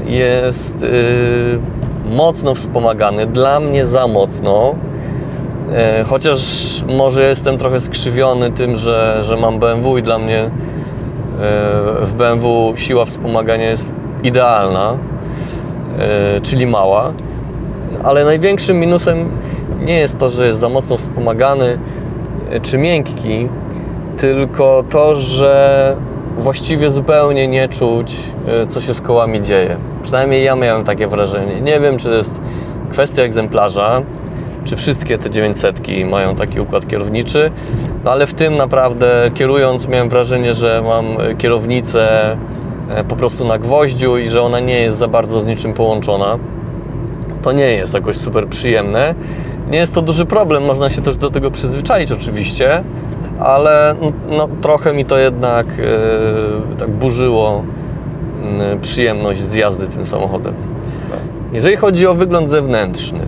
jest 0.06 0.82
y, 0.82 1.58
mocno 2.04 2.54
wspomagany, 2.54 3.26
dla 3.26 3.60
mnie 3.60 3.86
za 3.86 4.06
mocno. 4.06 4.74
E, 5.72 6.04
Chociaż 6.04 6.40
może 6.98 7.22
jestem 7.28 7.58
trochę 7.58 7.80
skrzywiony 7.80 8.50
tym, 8.50 8.76
że, 8.76 9.22
że 9.22 9.36
mam 9.36 9.58
BMW 9.58 9.98
i 9.98 10.02
dla 10.02 10.18
mnie 10.18 10.38
e, 10.38 10.50
w 12.02 12.14
BMW 12.16 12.72
siła 12.76 13.04
wspomagania 13.04 13.70
jest 13.70 13.92
idealna, 14.22 14.96
czyli 16.42 16.66
mała. 16.66 17.12
Ale 18.04 18.24
największym 18.24 18.80
minusem 18.80 19.30
nie 19.80 19.98
jest 19.98 20.18
to, 20.18 20.30
że 20.30 20.46
jest 20.46 20.60
za 20.60 20.68
mocno 20.68 20.96
wspomagany 20.96 21.78
czy 22.62 22.78
miękki, 22.78 23.48
tylko 24.16 24.84
to, 24.90 25.16
że 25.16 25.96
właściwie 26.38 26.90
zupełnie 26.90 27.48
nie 27.48 27.68
czuć, 27.68 28.16
e, 28.46 28.66
co 28.66 28.80
się 28.80 28.94
z 28.94 29.00
kołami 29.00 29.42
dzieje. 29.42 29.76
Przynajmniej 30.02 30.44
ja 30.44 30.56
miałem 30.56 30.84
takie 30.84 31.06
wrażenie. 31.06 31.60
Nie 31.60 31.80
wiem, 31.80 31.98
czy 31.98 32.04
to 32.04 32.14
jest 32.14 32.40
kwestia 32.90 33.22
egzemplarza, 33.22 34.02
czy 34.64 34.76
wszystkie 34.76 35.18
te 35.18 35.30
900 35.30 35.80
mają 36.10 36.36
taki 36.36 36.60
układ 36.60 36.86
kierowniczy, 36.86 37.50
no 38.04 38.10
ale 38.10 38.26
w 38.26 38.34
tym 38.34 38.56
naprawdę 38.56 39.30
kierując 39.34 39.88
miałem 39.88 40.08
wrażenie, 40.08 40.54
że 40.54 40.82
mam 40.84 41.20
e, 41.20 41.34
kierownicę 41.34 42.36
e, 42.88 43.04
po 43.04 43.16
prostu 43.16 43.44
na 43.44 43.58
gwoździu 43.58 44.18
i 44.18 44.28
że 44.28 44.42
ona 44.42 44.60
nie 44.60 44.80
jest 44.80 44.96
za 44.96 45.08
bardzo 45.08 45.40
z 45.40 45.46
niczym 45.46 45.74
połączona. 45.74 46.38
To 47.42 47.52
nie 47.52 47.70
jest 47.72 47.94
jakoś 47.94 48.16
super 48.16 48.48
przyjemne. 48.48 49.14
Nie 49.70 49.78
jest 49.78 49.94
to 49.94 50.02
duży 50.02 50.26
problem, 50.26 50.64
można 50.64 50.90
się 50.90 51.02
też 51.02 51.16
do 51.16 51.30
tego 51.30 51.50
przyzwyczaić 51.50 52.12
oczywiście, 52.12 52.84
ale 53.40 53.94
no, 54.30 54.48
trochę 54.62 54.92
mi 54.92 55.04
to 55.04 55.18
jednak 55.18 55.66
e, 55.66 56.78
tak 56.78 56.90
burzyło 56.90 57.62
mm, 58.42 58.80
przyjemność 58.80 59.40
z 59.40 59.54
jazdy 59.54 59.86
tym 59.86 60.04
samochodem. 60.04 60.54
Jeżeli 61.52 61.76
chodzi 61.76 62.06
o 62.06 62.14
wygląd 62.14 62.48
zewnętrzny, 62.48 63.20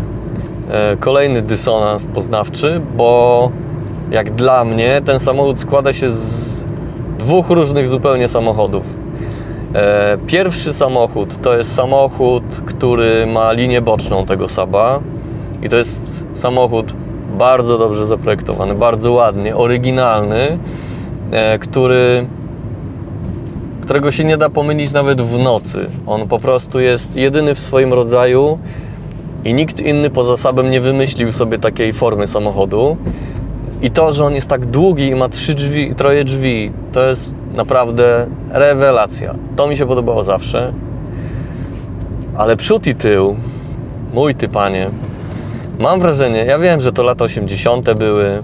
e, 0.71 0.97
kolejny 0.97 1.43
dysonans 1.43 2.07
poznawczy, 2.07 2.81
bo 2.97 3.51
jak 4.11 4.31
dla 4.31 4.65
mnie 4.65 5.03
ten 5.05 5.19
samochód 5.19 5.59
składa 5.59 5.93
się 5.93 6.11
z 6.11 6.67
dwóch 7.19 7.51
różnych 7.51 7.89
zupełnie 7.89 8.29
samochodów. 8.29 8.83
E, 9.75 10.19
Pierwszy 10.27 10.73
samochód 10.73 11.43
to 11.43 11.57
jest 11.57 11.75
samochód, 11.75 12.45
który 12.67 13.27
ma 13.27 13.53
linię 13.53 13.83
boczną 13.83 14.27
tego 14.27 14.49
Saba 14.49 15.01
i 15.63 15.69
to 15.69 15.77
jest 15.77 16.27
samochód 16.35 16.95
bardzo 17.35 17.79
dobrze 17.79 18.07
zaprojektowany, 18.07 18.75
bardzo 18.75 19.13
ładnie, 19.13 19.57
oryginalny, 19.57 20.59
e, 21.31 21.59
który, 21.59 22.27
którego 23.83 24.11
się 24.11 24.25
nie 24.25 24.37
da 24.37 24.51
pomylić 24.51 24.93
nawet 24.93 25.21
w 25.21 25.39
nocy. 25.39 25.91
On 26.07 26.29
po 26.29 26.39
prostu 26.39 26.81
jest 26.81 27.17
jedyny 27.17 27.55
w 27.55 27.61
swoim 27.61 27.93
rodzaju 27.93 28.59
i 29.45 29.55
nikt 29.55 29.81
inny 29.81 30.11
poza 30.11 30.37
Sabem 30.37 30.71
nie 30.71 30.81
wymyślił 30.81 31.33
sobie 31.33 31.59
takiej 31.59 31.93
formy 31.93 32.27
samochodu. 32.27 32.97
I 33.83 33.91
to, 33.91 34.13
że 34.13 34.25
on 34.25 34.35
jest 34.35 34.49
tak 34.49 34.67
długi 34.67 35.07
i 35.07 35.15
ma 35.15 35.29
trzy 35.29 35.55
drzwi, 35.55 35.95
troje 35.95 36.25
drzwi, 36.25 36.73
to 36.93 37.03
jest 37.07 37.35
naprawdę 37.57 38.27
rewelacja. 38.51 39.35
To 39.57 39.67
mi 39.67 39.77
się 39.77 39.87
podobało 39.87 40.23
zawsze. 40.23 40.73
Ale 42.37 42.57
przód 42.57 42.87
i 42.87 42.95
tył, 42.95 43.37
mój 44.13 44.35
ty 44.35 44.49
panie, 44.49 44.91
mam 45.79 46.01
wrażenie, 46.01 46.45
ja 46.45 46.59
wiem, 46.59 46.81
że 46.81 46.93
to 46.93 47.03
lata 47.03 47.25
80. 47.25 47.99
były 47.99 48.43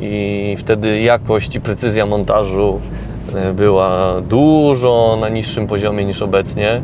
i 0.00 0.54
wtedy 0.58 1.00
jakość 1.00 1.56
i 1.56 1.60
precyzja 1.60 2.06
montażu 2.06 2.80
e, 3.34 3.52
była 3.52 4.20
dużo 4.20 5.18
na 5.20 5.28
niższym 5.28 5.66
poziomie 5.66 6.04
niż 6.04 6.22
obecnie. 6.22 6.82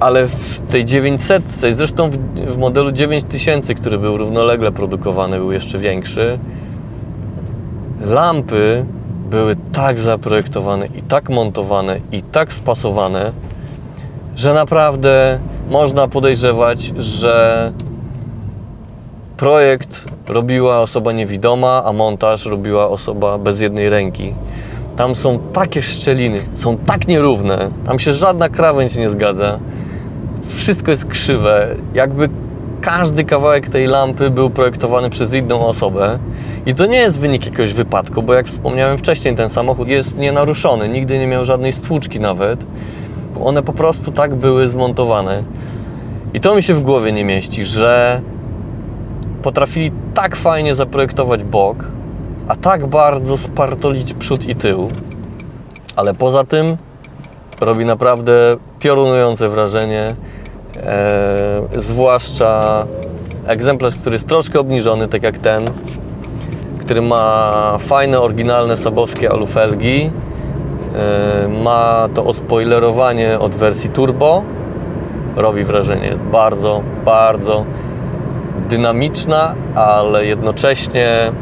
Ale 0.00 0.28
w 0.28 0.60
tej 0.70 0.84
900, 0.84 1.42
zresztą 1.48 2.10
w, 2.34 2.58
modelu 2.58 2.92
9000, 2.92 3.74
który 3.74 3.98
był 3.98 4.16
równolegle 4.16 4.72
produkowany, 4.72 5.38
był 5.38 5.52
jeszcze 5.52 5.78
większy, 5.78 6.38
lampy 8.00 8.84
były 9.30 9.56
tak 9.72 9.98
zaprojektowane 9.98 10.86
i 10.86 11.02
tak 11.02 11.30
montowane 11.30 12.00
i 12.12 12.22
tak 12.22 12.52
spasowane, 12.52 13.32
że 14.36 14.54
naprawdę 14.54 15.38
można 15.70 16.08
podejrzewać, 16.08 16.92
że 16.96 17.72
projekt 19.40 20.04
robiła 20.28 20.80
osoba 20.80 21.12
niewidoma, 21.12 21.82
a 21.84 21.92
montaż 21.92 22.46
robiła 22.46 22.88
osoba 22.88 23.38
bez 23.38 23.60
jednej 23.60 23.90
ręki. 23.90 24.34
Tam 24.96 25.14
są 25.14 25.38
takie 25.38 25.82
szczeliny, 25.82 26.40
są 26.54 26.76
tak 26.76 27.08
nierówne, 27.08 27.70
tam 27.86 27.98
się 27.98 28.14
żadna 28.14 28.48
krawędź 28.48 28.96
nie 28.96 29.10
zgadza. 29.10 29.58
Wszystko 30.48 30.90
jest 30.90 31.06
krzywe, 31.06 31.68
jakby 31.94 32.28
każdy 32.80 33.24
kawałek 33.24 33.68
tej 33.68 33.86
lampy 33.86 34.30
był 34.30 34.50
projektowany 34.50 35.10
przez 35.10 35.34
inną 35.34 35.66
osobę. 35.66 36.18
I 36.66 36.74
to 36.74 36.86
nie 36.86 36.98
jest 36.98 37.18
wynik 37.18 37.44
jakiegoś 37.46 37.72
wypadku, 37.72 38.22
bo 38.22 38.34
jak 38.34 38.46
wspomniałem 38.46 38.98
wcześniej, 38.98 39.36
ten 39.36 39.48
samochód 39.48 39.88
jest 39.88 40.18
nienaruszony, 40.18 40.88
nigdy 40.88 41.18
nie 41.18 41.26
miał 41.26 41.44
żadnej 41.44 41.72
stłuczki 41.72 42.20
nawet. 42.20 42.66
One 43.44 43.62
po 43.62 43.72
prostu 43.72 44.12
tak 44.12 44.34
były 44.34 44.68
zmontowane. 44.68 45.42
I 46.34 46.40
to 46.40 46.54
mi 46.54 46.62
się 46.62 46.74
w 46.74 46.82
głowie 46.82 47.12
nie 47.12 47.24
mieści, 47.24 47.64
że 47.64 48.20
potrafili 49.42 49.92
tak 50.14 50.36
fajnie 50.36 50.74
zaprojektować 50.74 51.44
bok, 51.44 51.84
a 52.48 52.56
tak 52.56 52.86
bardzo 52.86 53.38
spartolić 53.38 54.14
przód 54.14 54.46
i 54.46 54.56
tył. 54.56 54.88
Ale 55.96 56.14
poza 56.14 56.44
tym 56.44 56.76
robi 57.60 57.84
naprawdę 57.84 58.32
piorunujące 58.78 59.48
wrażenie. 59.48 60.14
E, 60.76 61.62
zwłaszcza 61.76 62.60
egzemplarz, 63.46 63.96
który 63.96 64.14
jest 64.14 64.28
troszkę 64.28 64.60
obniżony, 64.60 65.08
tak 65.08 65.22
jak 65.22 65.38
ten, 65.38 65.64
który 66.80 67.02
ma 67.02 67.76
fajne, 67.78 68.20
oryginalne 68.20 68.76
sabowskie 68.76 69.30
alufelgi 69.30 70.10
E, 70.94 71.48
ma 71.48 72.08
to 72.14 72.24
ospoilerowanie 72.24 73.38
od 73.38 73.54
wersji 73.54 73.90
turbo. 73.90 74.42
Robi 75.36 75.64
wrażenie, 75.64 76.06
jest 76.06 76.22
bardzo, 76.22 76.82
bardzo 77.04 77.64
dynamiczna, 78.70 79.54
ale 79.74 80.26
jednocześnie 80.26 81.32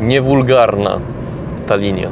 niewulgarna 0.00 1.00
ta 1.66 1.76
linia. 1.76 2.10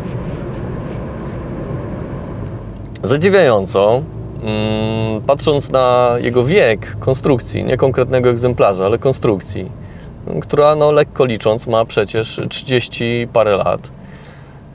Zadziwiająco, 3.02 4.02
mm, 4.42 5.22
patrząc 5.22 5.70
na 5.70 6.14
jego 6.20 6.44
wiek 6.44 6.96
konstrukcji, 7.00 7.64
nie 7.64 7.76
konkretnego 7.76 8.30
egzemplarza, 8.30 8.87
ale 8.87 8.98
konstrukcji, 8.98 9.70
która 10.42 10.76
no, 10.76 10.92
lekko 10.92 11.25
licząc 11.25 11.66
ma 11.66 11.84
przecież 11.84 12.40
30 12.48 13.28
parę 13.32 13.56
lat. 13.56 13.80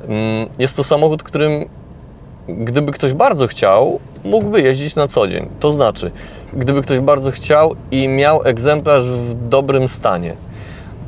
Mm, 0.07 0.49
jest 0.59 0.77
to 0.77 0.83
samochód, 0.83 1.23
którym 1.23 1.65
gdyby 2.47 2.91
ktoś 2.91 3.13
bardzo 3.13 3.47
chciał, 3.47 3.99
mógłby 4.23 4.61
jeździć 4.61 4.95
na 4.95 5.07
co 5.07 5.27
dzień. 5.27 5.49
To 5.59 5.73
znaczy, 5.73 6.11
gdyby 6.55 6.81
ktoś 6.81 6.99
bardzo 6.99 7.31
chciał 7.31 7.75
i 7.91 8.07
miał 8.07 8.41
egzemplarz 8.43 9.03
w 9.05 9.47
dobrym 9.49 9.87
stanie. 9.87 10.35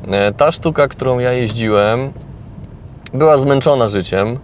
E, 0.07 0.33
ta 0.33 0.51
sztuka, 0.51 0.87
którą 0.87 1.19
ja 1.19 1.31
jeździłem, 1.31 2.13
była 3.13 3.37
zmęczona 3.37 3.87
życiem. 3.87 4.39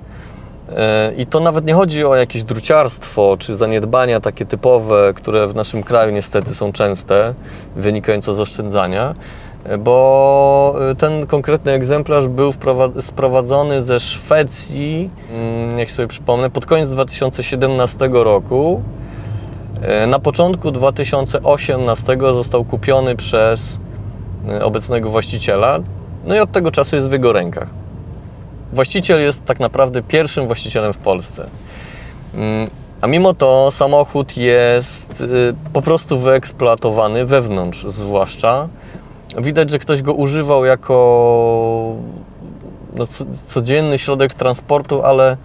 E, 0.70 1.13
I 1.17 1.25
to 1.25 1.39
nawet 1.39 1.65
nie 1.65 1.74
chodzi 1.74 2.05
o 2.05 2.15
jakieś 2.15 2.43
druciarstwo 2.43 3.38
czy 3.39 3.55
zaniedbania 3.55 4.20
takie 4.20 4.46
typowe, 4.46 5.13
które 5.15 5.48
w 5.48 5.55
naszym 5.55 5.84
kraju 5.84 6.12
niestety 6.12 6.55
są 6.55 6.72
częste, 6.72 7.34
wynikające 7.75 8.34
z 8.34 8.39
oszczędzania, 8.39 9.13
bo 9.79 10.75
y, 10.91 10.96
ten 10.96 11.27
konkretny 11.27 11.72
egzemplarz 11.72 12.27
był 12.27 12.53
sprowadzony 13.00 13.81
ze 13.81 14.00
Szwecji, 14.00 15.10
mm, 15.34 15.75
niech 15.75 15.91
sobie 15.91 16.08
przypomnę, 16.08 16.50
pod 16.50 16.65
koniec 16.65 16.89
2017 16.89 18.10
roku. 18.24 18.81
Y, 20.03 20.07
na 20.07 20.19
początku 20.19 20.71
2018 20.71 22.17
został 22.33 22.65
kupiony 22.65 23.15
przez 23.15 23.79
y, 24.50 24.63
obecnego 24.63 25.09
właściciela, 25.09 25.79
no 26.25 26.35
i 26.35 26.39
od 26.39 26.51
tego 26.51 26.71
czasu 26.71 26.95
jest 26.95 27.09
w 27.09 27.11
jego 27.11 27.33
rękach. 27.33 27.69
Właściciel 28.73 29.21
jest 29.21 29.45
tak 29.45 29.59
naprawdę 29.59 30.03
pierwszym 30.03 30.47
właścicielem 30.47 30.93
w 30.93 30.97
Polsce. 30.97 31.45
Mm, 32.35 32.67
a 33.01 33.07
mimo 33.07 33.33
to 33.33 33.71
samochód 33.71 34.38
jest 34.38 35.23
po 35.73 35.81
prostu 35.81 36.19
wyeksploatowany 36.19 37.25
wewnątrz, 37.25 37.85
zwłaszcza 37.88 38.67
widać, 39.38 39.69
że 39.69 39.79
ktoś 39.79 40.01
go 40.01 40.13
używał 40.13 40.65
jako 40.65 41.95
no, 42.95 43.05
codzienny 43.47 43.97
środek 43.97 44.33
transportu, 44.33 45.03
ale 45.03 45.38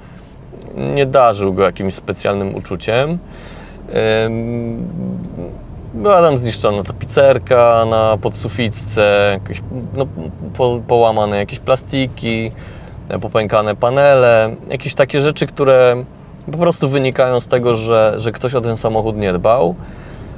nie 0.76 1.06
darzył 1.06 1.54
go 1.54 1.62
jakimś 1.62 1.94
specjalnym 1.94 2.54
uczuciem. 2.54 3.18
Była 5.94 6.22
tam 6.22 6.38
zniszczona 6.38 6.82
tapicerka 6.82 7.84
na 7.90 8.18
podsuficce, 8.22 9.30
jakieś, 9.32 9.62
no, 9.94 10.06
po, 10.56 10.80
połamane 10.88 11.36
jakieś 11.36 11.58
plastiki, 11.58 12.52
popękane 13.20 13.76
panele, 13.76 14.56
jakieś 14.70 14.94
takie 14.94 15.20
rzeczy, 15.20 15.46
które 15.46 16.04
po 16.52 16.58
prostu 16.58 16.88
wynikają 16.88 17.40
z 17.40 17.48
tego, 17.48 17.74
że, 17.74 18.14
że 18.16 18.32
ktoś 18.32 18.54
o 18.54 18.60
ten 18.60 18.76
samochód 18.76 19.16
nie 19.16 19.32
dbał. 19.32 19.74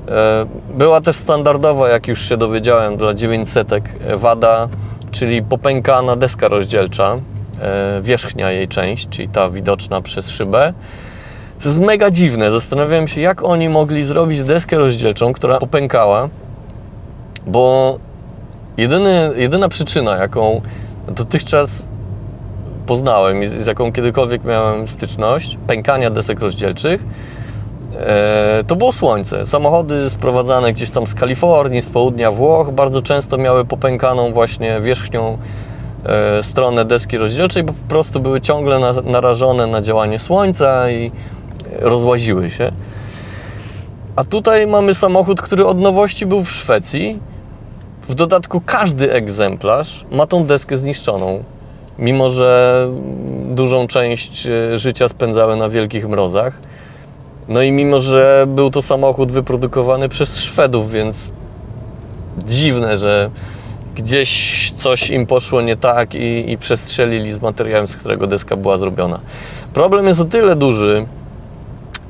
E, 0.08 0.46
była 0.74 1.00
też 1.00 1.16
standardowa, 1.16 1.88
jak 1.88 2.08
już 2.08 2.28
się 2.28 2.36
dowiedziałem, 2.36 2.96
dla 2.96 3.14
900 3.14 3.70
wada, 4.14 4.68
czyli 5.10 5.42
popękana 5.42 6.16
deska 6.16 6.48
rozdzielcza, 6.48 7.16
e, 7.60 8.00
wierzchnia 8.02 8.50
jej 8.50 8.68
część, 8.68 9.08
czyli 9.08 9.28
ta 9.28 9.48
widoczna 9.48 10.00
przez 10.00 10.30
szybę. 10.30 10.72
Co 11.58 11.68
jest 11.68 11.80
mega 11.80 12.10
dziwne. 12.10 12.50
Zastanawiałem 12.50 13.08
się, 13.08 13.20
jak 13.20 13.44
oni 13.44 13.68
mogli 13.68 14.04
zrobić 14.04 14.44
deskę 14.44 14.78
rozdzielczą, 14.78 15.32
która 15.32 15.58
popękała, 15.58 16.28
bo 17.46 17.98
jedyny, 18.76 19.30
jedyna 19.36 19.68
przyczyna, 19.68 20.16
jaką 20.16 20.60
dotychczas 21.08 21.88
poznałem 22.86 23.42
i 23.42 23.46
z 23.46 23.66
jaką 23.66 23.92
kiedykolwiek 23.92 24.44
miałem 24.44 24.88
styczność, 24.88 25.58
pękania 25.66 26.10
desek 26.10 26.40
rozdzielczych, 26.40 27.04
E, 27.98 28.64
to 28.66 28.76
było 28.76 28.92
słońce. 28.92 29.46
Samochody 29.46 30.10
sprowadzane 30.10 30.72
gdzieś 30.72 30.90
tam 30.90 31.06
z 31.06 31.14
Kalifornii, 31.14 31.82
z 31.82 31.90
południa 31.90 32.30
Włoch, 32.30 32.70
bardzo 32.70 33.02
często 33.02 33.38
miały 33.38 33.64
popękaną 33.64 34.32
właśnie 34.32 34.80
wierzchnią 34.80 35.38
e, 36.04 36.42
stronę 36.42 36.84
deski 36.84 37.18
rozdzielczej, 37.18 37.62
bo 37.62 37.72
po 37.72 37.88
prostu 37.88 38.20
były 38.20 38.40
ciągle 38.40 38.80
narażone 39.04 39.66
na 39.66 39.80
działanie 39.80 40.18
słońca 40.18 40.90
i 40.90 41.10
rozłaziły 41.78 42.50
się. 42.50 42.72
A 44.16 44.24
tutaj 44.24 44.66
mamy 44.66 44.94
samochód, 44.94 45.42
który 45.42 45.66
od 45.66 45.80
nowości 45.80 46.26
był 46.26 46.44
w 46.44 46.50
Szwecji. 46.50 47.18
W 48.08 48.14
dodatku 48.14 48.62
każdy 48.66 49.12
egzemplarz 49.12 50.04
ma 50.10 50.26
tą 50.26 50.44
deskę 50.44 50.76
zniszczoną, 50.76 51.44
mimo 51.98 52.30
że 52.30 52.88
dużą 53.48 53.86
część 53.86 54.46
e, 54.46 54.78
życia 54.78 55.08
spędzały 55.08 55.56
na 55.56 55.68
wielkich 55.68 56.08
mrozach. 56.08 56.58
No 57.48 57.62
i 57.62 57.72
mimo, 57.72 58.00
że 58.00 58.46
był 58.48 58.70
to 58.70 58.82
samochód 58.82 59.32
wyprodukowany 59.32 60.08
przez 60.08 60.38
Szwedów, 60.38 60.90
więc 60.90 61.30
dziwne, 62.46 62.98
że 62.98 63.30
gdzieś 63.96 64.72
coś 64.72 65.10
im 65.10 65.26
poszło 65.26 65.60
nie 65.60 65.76
tak 65.76 66.14
i, 66.14 66.52
i 66.52 66.58
przestrzelili 66.58 67.32
z 67.32 67.40
materiałem, 67.40 67.86
z 67.86 67.96
którego 67.96 68.26
deska 68.26 68.56
była 68.56 68.76
zrobiona. 68.76 69.20
Problem 69.74 70.06
jest 70.06 70.20
o 70.20 70.24
tyle 70.24 70.56
duży, 70.56 71.06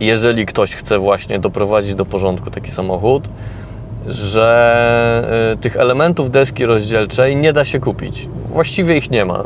jeżeli 0.01 0.47
ktoś 0.47 0.75
chce 0.75 0.99
właśnie 0.99 1.39
doprowadzić 1.39 1.95
do 1.95 2.05
porządku 2.05 2.51
taki 2.51 2.71
samochód, 2.71 3.29
że 4.07 5.51
y, 5.55 5.57
tych 5.57 5.77
elementów 5.77 6.31
deski 6.31 6.67
rozdzielczej 6.67 7.37
nie 7.37 7.53
da 7.53 7.65
się 7.65 7.81
kupić. 7.81 8.29
Właściwie 8.49 8.97
ich 8.97 9.11
nie 9.11 9.25
ma. 9.25 9.45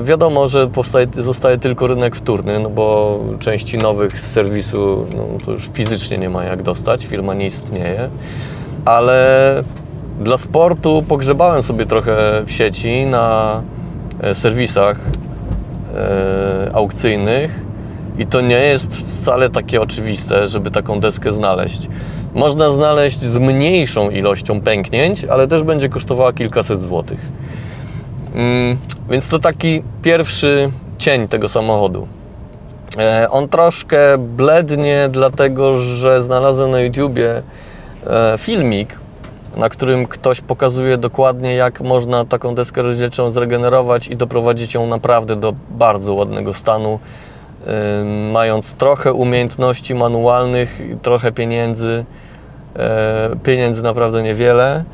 Y, 0.00 0.04
wiadomo, 0.04 0.48
że 0.48 0.66
powstaje, 0.66 1.06
zostaje 1.16 1.58
tylko 1.58 1.86
rynek 1.86 2.16
wtórny, 2.16 2.58
no 2.58 2.70
bo 2.70 3.18
części 3.40 3.78
nowych 3.78 4.20
z 4.20 4.32
serwisu 4.32 5.06
no, 5.16 5.24
to 5.44 5.52
już 5.52 5.70
fizycznie 5.72 6.18
nie 6.18 6.30
ma 6.30 6.44
jak 6.44 6.62
dostać, 6.62 7.06
firma 7.06 7.34
nie 7.34 7.46
istnieje, 7.46 8.10
ale 8.84 9.62
dla 10.20 10.36
sportu 10.36 11.04
pogrzebałem 11.08 11.62
sobie 11.62 11.86
trochę 11.86 12.42
w 12.46 12.52
sieci 12.52 13.06
na 13.06 13.62
e, 14.20 14.34
serwisach 14.34 15.00
e, 15.94 16.70
aukcyjnych 16.74 17.69
i 18.20 18.26
to 18.26 18.40
nie 18.40 18.58
jest 18.58 18.96
wcale 18.96 19.50
takie 19.50 19.80
oczywiste, 19.80 20.48
żeby 20.48 20.70
taką 20.70 21.00
deskę 21.00 21.32
znaleźć. 21.32 21.88
Można 22.34 22.70
znaleźć 22.70 23.20
z 23.20 23.38
mniejszą 23.38 24.10
ilością 24.10 24.60
pęknięć, 24.60 25.24
ale 25.24 25.48
też 25.48 25.62
będzie 25.62 25.88
kosztowała 25.88 26.32
kilkaset 26.32 26.80
złotych. 26.80 27.18
Mm, 28.34 28.78
więc 29.10 29.28
to 29.28 29.38
taki 29.38 29.82
pierwszy 30.02 30.70
cień 30.98 31.28
tego 31.28 31.48
samochodu. 31.48 32.08
E, 32.98 33.30
on 33.30 33.48
troszkę 33.48 34.18
blednie, 34.18 35.08
dlatego 35.10 35.78
że 35.78 36.22
znalazłem 36.22 36.70
na 36.70 36.80
YouTubie 36.80 37.42
e, 38.06 38.34
filmik, 38.38 38.98
na 39.56 39.68
którym 39.68 40.06
ktoś 40.06 40.40
pokazuje 40.40 40.98
dokładnie, 40.98 41.54
jak 41.54 41.80
można 41.80 42.24
taką 42.24 42.54
deskę 42.54 42.82
rozdzielczą 42.82 43.30
zregenerować 43.30 44.08
i 44.08 44.16
doprowadzić 44.16 44.74
ją 44.74 44.86
naprawdę 44.86 45.36
do 45.36 45.54
bardzo 45.70 46.14
ładnego 46.14 46.54
stanu, 46.54 46.98
mając 48.32 48.74
trochę 48.74 49.12
umiejętności 49.12 49.94
manualnych, 49.94 50.80
trochę 51.02 51.32
pieniędzy, 51.32 52.04
pieniędzy 53.42 53.82
naprawdę 53.82 54.22
niewiele 54.22 54.84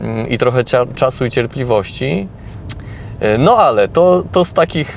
mm, 0.00 0.28
i 0.28 0.38
trochę 0.38 0.64
czasu 0.94 1.24
i 1.24 1.30
cierpliwości. 1.30 2.28
No 3.38 3.56
ale 3.56 3.88
to, 3.88 4.24
to 4.32 4.44
z, 4.44 4.52
takich, 4.52 4.96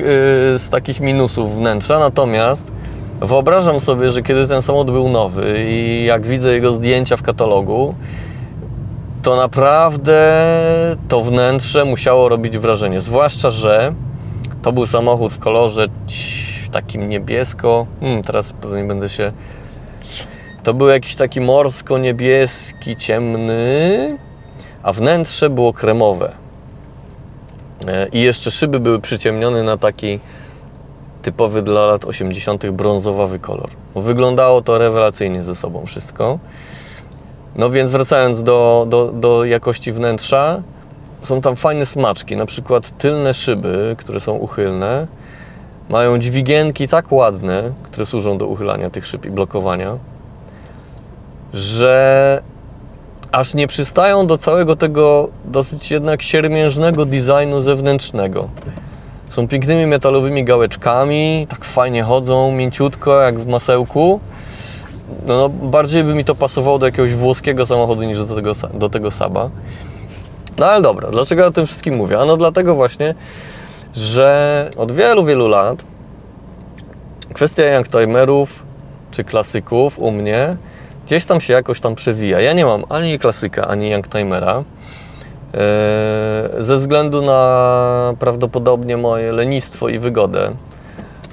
z 0.58 0.70
takich 0.70 1.00
minusów 1.00 1.58
wnętrza, 1.58 2.00
natomiast 2.00 2.72
wyobrażam 3.20 3.80
sobie, 3.80 4.10
że 4.10 4.22
kiedy 4.22 4.48
ten 4.48 4.62
samochód 4.62 4.92
był 4.92 5.10
nowy 5.10 5.66
i 5.68 6.06
jak 6.06 6.26
widzę 6.26 6.54
jego 6.54 6.72
zdjęcia 6.72 7.18
w 7.18 7.24
katalogu, 7.24 7.96
to 9.24 9.36
naprawdę 9.36 10.46
to 11.08 11.22
wnętrze 11.22 11.86
musiało 11.86 12.30
robić 12.30 12.58
wrażenie. 12.58 13.02
Zwłaszcza, 13.02 13.50
że 13.50 13.94
to 14.62 14.72
był 14.72 14.86
samochód 14.86 15.34
w 15.34 15.40
kolorze 15.40 15.88
takim 16.82 17.10
niebiesko. 17.10 17.88
Hmm, 18.00 18.24
teraz 18.24 18.54
pewnie 18.54 18.84
będę 18.84 19.10
się. 19.10 19.32
To 20.64 20.74
był 20.74 20.88
jakiś 20.88 21.16
taki 21.16 21.42
morsko-niebieski, 21.42 22.96
ciemny, 22.96 24.18
a 24.84 24.94
wnętrze 24.94 25.50
było 25.50 25.74
kremowe. 25.74 26.32
E, 27.88 28.08
I 28.08 28.22
jeszcze 28.22 28.52
szyby 28.52 28.80
były 28.80 29.02
przyciemnione 29.02 29.64
na 29.64 29.78
taki 29.78 30.20
typowy 31.22 31.62
dla 31.62 31.86
lat 31.86 32.06
80. 32.06 32.70
brązowawy 32.70 33.40
kolor. 33.40 33.70
Wyglądało 33.96 34.62
to 34.62 34.78
rewelacyjnie 34.78 35.44
ze 35.44 35.56
sobą 35.56 35.86
wszystko. 35.86 36.40
No 37.56 37.70
więc 37.70 37.92
wracając 37.92 38.44
do, 38.44 38.86
do, 38.90 39.12
do 39.12 39.46
jakości 39.46 39.92
wnętrza, 39.92 40.62
są 41.22 41.42
tam 41.42 41.56
fajne 41.56 41.86
smaczki, 41.86 42.36
na 42.36 42.46
przykład 42.46 42.98
tylne 42.98 43.34
szyby, 43.34 43.96
które 44.00 44.20
są 44.20 44.34
uchylne. 44.34 45.08
Mają 45.90 46.18
dźwigienki 46.18 46.88
tak 46.88 47.12
ładne, 47.12 47.72
które 47.84 48.06
służą 48.06 48.38
do 48.38 48.48
uchylania 48.48 48.90
tych 48.90 49.08
szyb 49.08 49.26
i 49.26 49.32
blokowania, 49.32 49.98
że 51.54 52.42
aż 53.32 53.54
nie 53.54 53.68
przystają 53.68 54.28
do 54.28 54.38
całego 54.38 54.76
tego 54.76 55.30
dosyć 55.46 55.92
jednak 55.92 56.22
siermiężnego 56.22 57.06
designu 57.06 57.62
zewnętrznego. 57.62 58.50
Są 59.30 59.48
pięknymi 59.48 59.86
metalowymi 59.86 60.44
gałeczkami, 60.44 61.48
tak 61.50 61.66
fajnie 61.66 62.04
chodzą, 62.04 62.52
mięciutko 62.52 63.22
jak 63.22 63.40
w 63.40 63.48
masełku. 63.48 64.20
No, 65.28 65.38
no, 65.38 65.50
bardziej 65.50 66.04
by 66.04 66.14
mi 66.14 66.26
to 66.26 66.36
pasowało 66.36 66.80
do 66.80 66.86
jakiegoś 66.86 67.14
włoskiego 67.14 67.66
samochodu 67.66 68.04
niż 68.04 68.26
do 68.26 68.36
tego, 68.36 68.52
do 68.74 68.90
tego 68.90 69.12
Saba. 69.12 69.50
No 70.58 70.66
ale 70.66 70.82
dobra, 70.82 71.12
dlaczego 71.12 71.42
ja 71.42 71.48
o 71.48 71.52
tym 71.52 71.66
wszystkim 71.66 71.96
mówię? 71.96 72.20
Ano 72.20 72.38
dlatego 72.38 72.76
właśnie, 72.76 73.16
że 73.98 74.70
od 74.78 74.92
wielu, 74.92 75.26
wielu 75.26 75.48
lat 75.48 75.84
kwestia 77.34 77.64
youngtimerów 77.64 78.64
czy 79.12 79.24
klasyków 79.24 80.00
u 80.00 80.12
mnie 80.12 80.50
gdzieś 81.06 81.26
tam 81.26 81.42
się 81.42 81.54
jakoś 81.54 81.80
tam 81.80 81.96
przewija. 81.96 82.40
Ja 82.40 82.54
nie 82.54 82.66
mam 82.66 82.84
ani 82.90 83.20
klasyka, 83.20 83.68
ani 83.68 83.90
youngtimera. 83.90 84.64
E, 85.54 86.50
ze 86.58 86.76
względu 86.76 87.22
na 87.22 88.14
prawdopodobnie 88.20 88.98
moje 88.98 89.32
lenistwo 89.32 89.90
i 89.90 90.00
wygodę. 90.00 90.56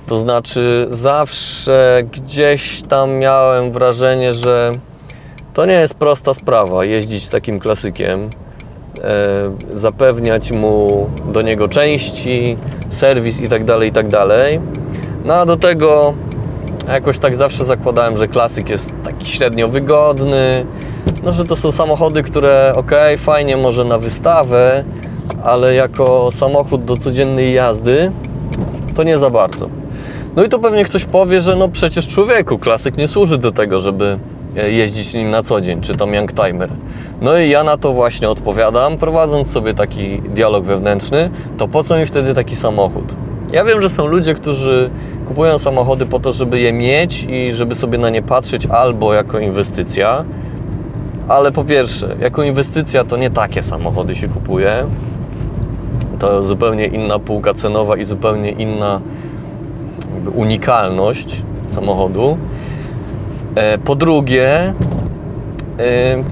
To 0.07 0.19
znaczy, 0.19 0.87
zawsze 0.91 2.03
gdzieś 2.13 2.83
tam 2.83 3.11
miałem 3.11 3.73
wrażenie, 3.73 4.35
że 4.35 4.79
to 5.55 5.67
nie 5.67 5.73
jest 5.73 5.95
prosta 5.95 6.35
sprawa 6.35 6.85
jeździć 6.85 7.29
takim 7.29 7.61
klasykiem, 7.61 8.31
zapewniać 9.73 10.51
mu 10.51 11.07
do 11.33 11.43
niego 11.43 11.69
części, 11.69 12.57
serwis 12.89 13.41
itd., 13.41 13.67
tak 13.67 13.85
itd. 13.85 14.11
Tak 14.11 14.61
no 15.25 15.35
a 15.35 15.47
do 15.47 15.57
tego 15.57 16.15
jakoś 16.89 17.19
tak 17.19 17.37
zawsze 17.37 17.65
zakładałem, 17.65 18.17
że 18.17 18.29
klasyk 18.29 18.69
jest 18.69 18.95
taki 19.05 19.27
średnio 19.27 19.69
wygodny, 19.69 20.67
no 21.23 21.33
że 21.33 21.45
to 21.45 21.57
są 21.57 21.73
samochody, 21.73 22.23
które 22.23 22.73
ok, 22.77 22.91
fajnie 23.17 23.57
może 23.57 23.85
na 23.85 23.99
wystawę, 23.99 24.85
ale 25.45 25.75
jako 25.75 26.31
samochód 26.31 26.85
do 26.85 26.97
codziennej 26.97 27.55
jazdy 27.55 28.13
to 28.95 29.03
nie 29.03 29.19
za 29.19 29.31
bardzo. 29.31 29.69
No 30.37 30.45
i 30.45 30.49
to 30.49 30.59
pewnie 30.59 30.85
ktoś 30.85 31.05
powie, 31.05 31.41
że 31.41 31.57
no 31.57 31.69
przecież 31.69 32.09
człowieku, 32.09 32.59
klasyk 32.59 32.97
nie 32.97 33.09
służy 33.09 33.39
do 33.39 33.53
tego, 33.53 33.81
żeby 33.81 34.05
e, 34.05 34.19
jeździć 34.57 35.15
nim 35.15 35.31
na 35.31 35.43
co 35.43 35.61
dzień, 35.61 35.81
czy 35.81 35.95
tam 35.95 36.15
youngtimer. 36.15 36.71
No 37.21 37.39
i 37.39 37.51
ja 37.51 37.65
na 37.65 37.77
to 37.77 37.93
właśnie 37.93 38.31
odpowiadam, 38.31 38.97
prowadząc 38.97 39.51
sobie 39.51 39.75
taki 39.75 40.23
dialog 40.23 40.65
wewnętrzny, 40.65 41.31
to 41.59 41.69
po 41.69 41.85
co 41.85 41.99
mi 41.99 42.07
wtedy 42.07 42.35
taki 42.35 42.57
samochód? 42.57 43.15
Ja 43.53 43.65
wiem, 43.65 43.83
że 43.83 43.89
są 43.89 44.07
ludzie, 44.07 44.35
którzy 44.35 44.91
kupują 45.29 45.59
samochody 45.59 46.07
po 46.07 46.21
to, 46.21 46.33
żeby 46.33 46.61
je 46.61 46.73
mieć 46.73 47.27
i 47.29 47.53
żeby 47.53 47.75
sobie 47.75 47.99
na 47.99 48.11
nie 48.11 48.23
patrzeć 48.23 48.67
albo 48.67 49.15
jako 49.15 49.39
inwestycja, 49.39 50.25
ale 51.29 51.53
po 51.53 51.65
pierwsze, 51.65 52.17
jako 52.21 52.43
inwestycja 52.43 53.05
to 53.05 53.17
nie 53.17 53.31
takie 53.31 53.63
samochody 53.63 54.15
się 54.15 54.29
kupuje. 54.29 54.87
To 56.19 56.43
zupełnie 56.43 56.87
inna 56.87 57.19
półka 57.19 57.55
cenowa 57.55 57.97
i 57.97 58.05
zupełnie 58.05 58.51
inna 58.51 59.01
unikalność 60.35 61.43
samochodu. 61.67 62.39
E, 63.55 63.79
po 63.79 63.95
drugie, 63.95 64.75
e, 65.79 66.25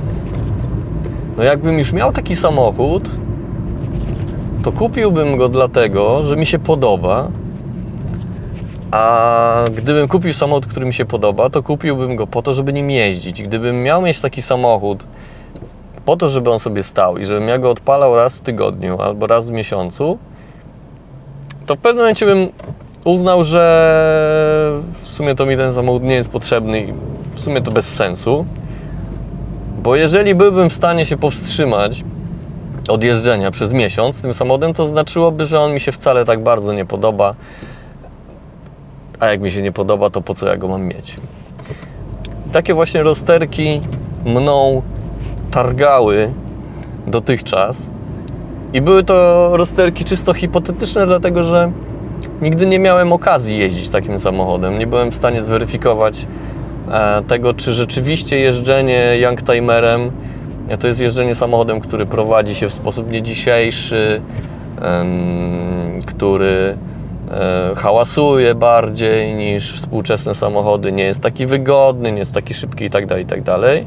no 1.36 1.42
jakbym 1.42 1.78
już 1.78 1.92
miał 1.92 2.12
taki 2.12 2.36
samochód, 2.36 3.10
to 4.62 4.72
kupiłbym 4.72 5.36
go 5.36 5.48
dlatego, 5.48 6.22
że 6.22 6.36
mi 6.36 6.46
się 6.46 6.58
podoba. 6.58 7.28
A 8.90 9.64
gdybym 9.76 10.08
kupił 10.08 10.32
samochód, 10.32 10.66
który 10.66 10.86
mi 10.86 10.94
się 10.94 11.04
podoba, 11.04 11.50
to 11.50 11.62
kupiłbym 11.62 12.16
go 12.16 12.26
po 12.26 12.42
to, 12.42 12.52
żeby 12.52 12.72
nim 12.72 12.90
jeździć. 12.90 13.42
Gdybym 13.42 13.82
miał 13.82 14.02
mieć 14.02 14.20
taki 14.20 14.42
samochód 14.42 15.06
po 16.04 16.16
to, 16.16 16.28
żeby 16.28 16.50
on 16.50 16.58
sobie 16.58 16.82
stał 16.82 17.18
i 17.18 17.24
żebym 17.24 17.48
ja 17.48 17.58
go 17.58 17.70
odpalał 17.70 18.16
raz 18.16 18.38
w 18.38 18.40
tygodniu 18.40 19.00
albo 19.00 19.26
raz 19.26 19.48
w 19.48 19.52
miesiącu, 19.52 20.18
to 21.66 21.74
w 21.74 21.78
pewnym 21.78 22.02
momencie 22.02 22.26
bym 22.26 22.48
uznał, 23.04 23.44
że 23.44 24.80
w 25.02 25.08
sumie 25.08 25.34
to 25.34 25.46
mi 25.46 25.56
ten 25.56 25.74
samochód 25.74 26.02
nie 26.02 26.14
jest 26.14 26.30
potrzebny 26.30 26.94
w 27.34 27.40
sumie 27.40 27.62
to 27.62 27.70
bez 27.70 27.94
sensu. 27.94 28.46
Bo 29.82 29.96
jeżeli 29.96 30.34
byłbym 30.34 30.70
w 30.70 30.72
stanie 30.72 31.06
się 31.06 31.16
powstrzymać 31.16 32.04
od 32.88 33.04
jeżdżenia 33.04 33.50
przez 33.50 33.72
miesiąc 33.72 34.22
tym 34.22 34.34
samochodem, 34.34 34.74
to 34.74 34.86
znaczyłoby, 34.86 35.46
że 35.46 35.60
on 35.60 35.74
mi 35.74 35.80
się 35.80 35.92
wcale 35.92 36.24
tak 36.24 36.42
bardzo 36.42 36.72
nie 36.72 36.84
podoba. 36.84 37.34
A 39.20 39.26
jak 39.26 39.40
mi 39.40 39.50
się 39.50 39.62
nie 39.62 39.72
podoba, 39.72 40.10
to 40.10 40.20
po 40.20 40.34
co 40.34 40.46
ja 40.46 40.56
go 40.56 40.68
mam 40.68 40.82
mieć? 40.82 41.16
Takie 42.52 42.74
właśnie 42.74 43.02
rozterki 43.02 43.80
mną 44.24 44.82
targały 45.50 46.32
dotychczas. 47.06 47.86
I 48.72 48.80
były 48.80 49.04
to 49.04 49.50
rozterki 49.56 50.04
czysto 50.04 50.34
hipotetyczne, 50.34 51.06
dlatego 51.06 51.42
że 51.42 51.72
nigdy 52.42 52.66
nie 52.66 52.78
miałem 52.78 53.12
okazji 53.12 53.58
jeździć 53.58 53.90
takim 53.90 54.18
samochodem. 54.18 54.78
Nie 54.78 54.86
byłem 54.86 55.10
w 55.10 55.14
stanie 55.14 55.42
zweryfikować 55.42 56.26
tego, 57.28 57.54
czy 57.54 57.72
rzeczywiście 57.72 58.38
jeżdżenie 58.38 59.18
youngtimerem 59.18 60.10
to 60.80 60.86
jest 60.86 61.00
jeżdżenie 61.00 61.34
samochodem, 61.34 61.80
który 61.80 62.06
prowadzi 62.06 62.54
się 62.54 62.68
w 62.68 62.72
sposób 62.72 63.10
nie 63.10 63.22
dzisiejszy, 63.22 64.22
który 66.06 66.76
e, 67.30 67.72
hałasuje 67.76 68.54
bardziej 68.54 69.34
niż 69.34 69.72
współczesne 69.72 70.34
samochody, 70.34 70.92
nie 70.92 71.04
jest 71.04 71.20
taki 71.20 71.46
wygodny, 71.46 72.12
nie 72.12 72.18
jest 72.18 72.34
taki 72.34 72.54
szybki 72.54 72.84
itd., 72.84 73.06
tak 73.06 73.18
itd. 73.18 73.44
Tak 73.44 73.84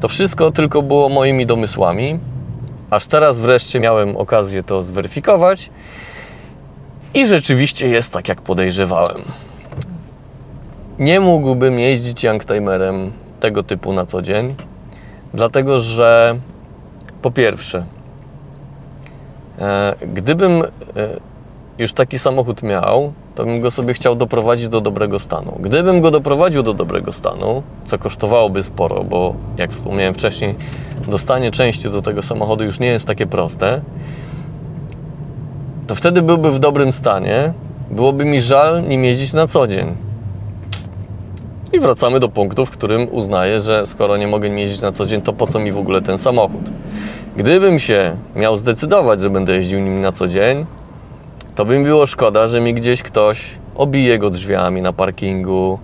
to 0.00 0.08
wszystko 0.08 0.50
tylko 0.50 0.82
było 0.82 1.08
moimi 1.08 1.46
domysłami, 1.46 2.18
aż 2.90 3.06
teraz 3.06 3.38
wreszcie 3.38 3.80
miałem 3.80 4.16
okazję 4.16 4.62
to 4.62 4.82
zweryfikować 4.82 5.70
i 7.14 7.26
rzeczywiście 7.26 7.88
jest 7.88 8.12
tak, 8.12 8.28
jak 8.28 8.42
podejrzewałem. 8.42 9.22
Nie 11.00 11.20
mógłbym 11.20 11.78
jeździć 11.78 12.22
youngtimerem 12.24 13.12
tego 13.40 13.62
typu 13.62 13.92
na 13.92 14.06
co 14.06 14.22
dzień, 14.22 14.54
dlatego 15.34 15.80
że 15.80 16.36
po 17.22 17.30
pierwsze, 17.30 17.84
e, 19.58 19.94
gdybym 20.14 20.62
e, 20.62 20.64
już 21.78 21.92
taki 21.92 22.18
samochód 22.18 22.62
miał, 22.62 23.12
to 23.34 23.44
bym 23.44 23.60
go 23.60 23.70
sobie 23.70 23.94
chciał 23.94 24.16
doprowadzić 24.16 24.68
do 24.68 24.80
dobrego 24.80 25.18
stanu. 25.18 25.58
Gdybym 25.60 26.00
go 26.00 26.10
doprowadził 26.10 26.62
do 26.62 26.74
dobrego 26.74 27.12
stanu, 27.12 27.62
co 27.84 27.98
kosztowałoby 27.98 28.62
sporo, 28.62 29.04
bo 29.04 29.34
jak 29.56 29.72
wspomniałem 29.72 30.14
wcześniej, 30.14 30.54
dostanie 31.08 31.50
części 31.50 31.90
do 31.90 32.02
tego 32.02 32.22
samochodu 32.22 32.64
już 32.64 32.80
nie 32.80 32.88
jest 32.88 33.06
takie 33.06 33.26
proste, 33.26 33.80
to 35.86 35.94
wtedy 35.94 36.22
byłby 36.22 36.52
w 36.52 36.58
dobrym 36.58 36.92
stanie, 36.92 37.52
byłoby 37.90 38.24
mi 38.24 38.40
żal 38.40 38.82
nim 38.88 39.04
jeździć 39.04 39.32
na 39.32 39.46
co 39.46 39.66
dzień. 39.66 40.09
I 41.72 41.80
wracamy 41.80 42.20
do 42.20 42.28
punktu, 42.28 42.66
w 42.66 42.70
którym 42.70 43.08
uznaję, 43.10 43.60
że 43.60 43.86
skoro 43.86 44.16
nie 44.16 44.26
mogę 44.26 44.48
jeździć 44.48 44.82
na 44.82 44.92
co 44.92 45.06
dzień, 45.06 45.22
to 45.22 45.32
po 45.32 45.46
co 45.46 45.58
mi 45.58 45.72
w 45.72 45.78
ogóle 45.78 46.02
ten 46.02 46.18
samochód? 46.18 46.60
Gdybym 47.36 47.78
się 47.78 48.16
miał 48.36 48.56
zdecydować, 48.56 49.20
że 49.20 49.30
będę 49.30 49.56
jeździł 49.56 49.80
nim 49.80 50.00
na 50.00 50.12
co 50.12 50.28
dzień, 50.28 50.66
to 51.54 51.64
by 51.64 51.78
mi 51.78 51.84
było 51.84 52.06
szkoda, 52.06 52.48
że 52.48 52.60
mi 52.60 52.74
gdzieś 52.74 53.02
ktoś 53.02 53.44
obije 53.74 54.18
go 54.18 54.30
drzwiami 54.30 54.82
na 54.82 54.92
parkingu, 54.92 55.78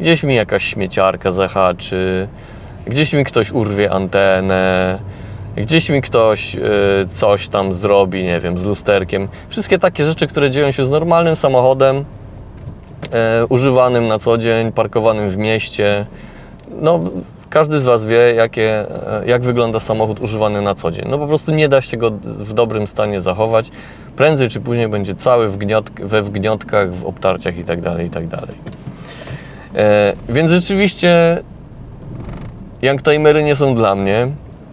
gdzieś 0.00 0.22
mi 0.22 0.34
jakaś 0.34 0.64
śmieciarka 0.64 1.30
zahaczy, 1.30 2.28
gdzieś 2.86 3.12
mi 3.12 3.24
ktoś 3.24 3.50
urwie 3.50 3.90
antenę, 3.90 4.98
gdzieś 5.56 5.88
mi 5.88 6.02
ktoś 6.02 6.54
y, 6.54 6.60
coś 7.10 7.48
tam 7.48 7.72
zrobi, 7.72 8.24
nie 8.24 8.40
wiem, 8.40 8.58
z 8.58 8.64
lusterkiem. 8.64 9.28
Wszystkie 9.48 9.78
takie 9.78 10.04
rzeczy, 10.04 10.26
które 10.26 10.50
dzieją 10.50 10.70
się 10.70 10.84
z 10.84 10.90
normalnym 10.90 11.36
samochodem, 11.36 12.04
używanym 13.48 14.08
na 14.08 14.18
co 14.18 14.38
dzień, 14.38 14.72
parkowanym 14.72 15.30
w 15.30 15.36
mieście. 15.36 16.06
No, 16.80 17.00
każdy 17.52 17.80
z 17.80 17.84
Was 17.84 18.04
wie, 18.04 18.34
jakie, 18.34 18.86
y, 19.22 19.26
jak 19.26 19.42
wygląda 19.42 19.80
samochód 19.80 20.20
używany 20.20 20.62
na 20.62 20.74
co 20.74 20.90
dzień. 20.90 21.04
No 21.10 21.18
po 21.18 21.26
prostu 21.26 21.52
nie 21.52 21.68
da 21.68 21.80
się 21.80 21.96
go 21.96 22.10
w 22.24 22.52
dobrym 22.52 22.86
stanie 22.86 23.20
zachować. 23.20 23.70
Prędzej 24.16 24.48
czy 24.48 24.60
później 24.60 24.88
będzie 24.88 25.14
cały 25.14 25.48
wgniot, 25.48 25.90
we 25.90 26.22
wgniotkach, 26.22 26.94
w 26.94 27.06
obtarciach 27.06 27.56
itd. 27.56 27.90
Tak 27.90 28.02
itd. 28.02 28.36
Tak 28.36 28.50
e, 29.76 30.12
więc 30.28 30.50
rzeczywiście 30.50 31.42
youngtimery 32.82 33.42
nie 33.42 33.54
są 33.54 33.74
dla 33.74 33.94
mnie. 33.94 34.28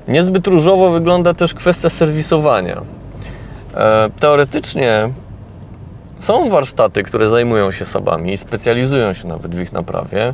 Niezbyt 0.08 0.48
różowo 0.48 0.89
wygląda 0.89 1.34
też 1.34 1.54
kwestia 1.54 1.89
serwisowania. 1.89 2.82
E, 3.76 4.10
teoretycznie 4.20 5.10
są 6.20 6.50
warsztaty, 6.50 7.04
które 7.04 7.30
zajmują 7.30 7.72
się 7.72 7.86
sabami 7.86 8.34
i 8.34 8.38
specjalizują 8.38 9.14
się 9.14 9.28
nawet 9.28 9.56
w 9.56 9.60
ich 9.62 9.72
naprawie, 9.72 10.34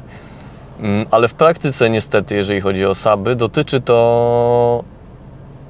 mm, 0.80 1.06
ale 1.12 1.28
w 1.28 1.34
praktyce 1.34 1.90
niestety, 1.90 2.36
jeżeli 2.36 2.62
chodzi 2.62 2.86
o 2.86 2.96
saby, 2.96 3.36
dotyczy 3.36 3.82
to 3.82 4.84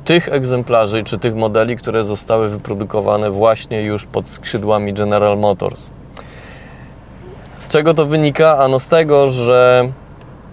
tych 0.06 0.30
egzemplarzy 0.30 1.04
czy 1.04 1.18
tych 1.18 1.36
modeli, 1.36 1.78
które 1.78 2.04
zostały 2.04 2.50
wyprodukowane 2.50 3.32
właśnie 3.32 3.82
już 3.82 4.06
pod 4.06 4.28
skrzydłami 4.28 4.94
General 4.94 5.38
Motors. 5.38 5.90
Z 7.58 7.70
czego 7.70 7.94
to 7.94 8.06
wynika? 8.06 8.58
Ano 8.58 8.80
z 8.80 8.88
tego, 8.88 9.28
że 9.28 9.90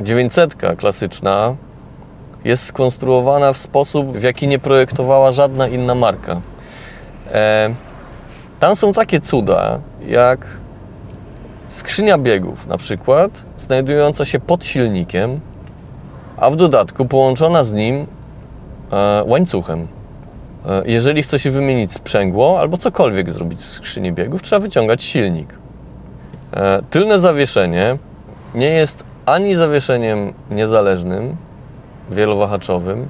900 0.00 0.56
klasyczna 0.76 1.54
jest 2.44 2.66
skonstruowana 2.66 3.52
w 3.52 3.56
sposób, 3.56 4.18
w 4.18 4.22
jaki 4.22 4.48
nie 4.48 4.58
projektowała 4.58 5.30
żadna 5.30 5.68
inna 5.68 5.94
marka. 5.94 6.40
E, 7.32 7.74
tam 8.62 8.76
są 8.76 8.92
takie 8.92 9.20
cuda, 9.20 9.78
jak 10.06 10.46
skrzynia 11.68 12.18
biegów 12.18 12.66
na 12.66 12.78
przykład, 12.78 13.30
znajdująca 13.58 14.24
się 14.24 14.40
pod 14.40 14.64
silnikiem, 14.64 15.40
a 16.36 16.50
w 16.50 16.56
dodatku 16.56 17.04
połączona 17.04 17.64
z 17.64 17.72
nim 17.72 18.06
e, 18.92 19.24
łańcuchem. 19.26 19.88
E, 20.66 20.82
jeżeli 20.86 21.22
chce 21.22 21.38
się 21.38 21.50
wymienić 21.50 21.92
sprzęgło 21.92 22.60
albo 22.60 22.78
cokolwiek 22.78 23.30
zrobić 23.30 23.60
w 23.60 23.72
skrzyni 23.72 24.12
biegów, 24.12 24.42
trzeba 24.42 24.60
wyciągać 24.60 25.02
silnik. 25.02 25.54
E, 26.52 26.82
tylne 26.90 27.18
zawieszenie 27.18 27.98
nie 28.54 28.70
jest 28.70 29.04
ani 29.26 29.54
zawieszeniem 29.54 30.32
niezależnym, 30.50 31.36
wielowahaczowym, 32.10 33.08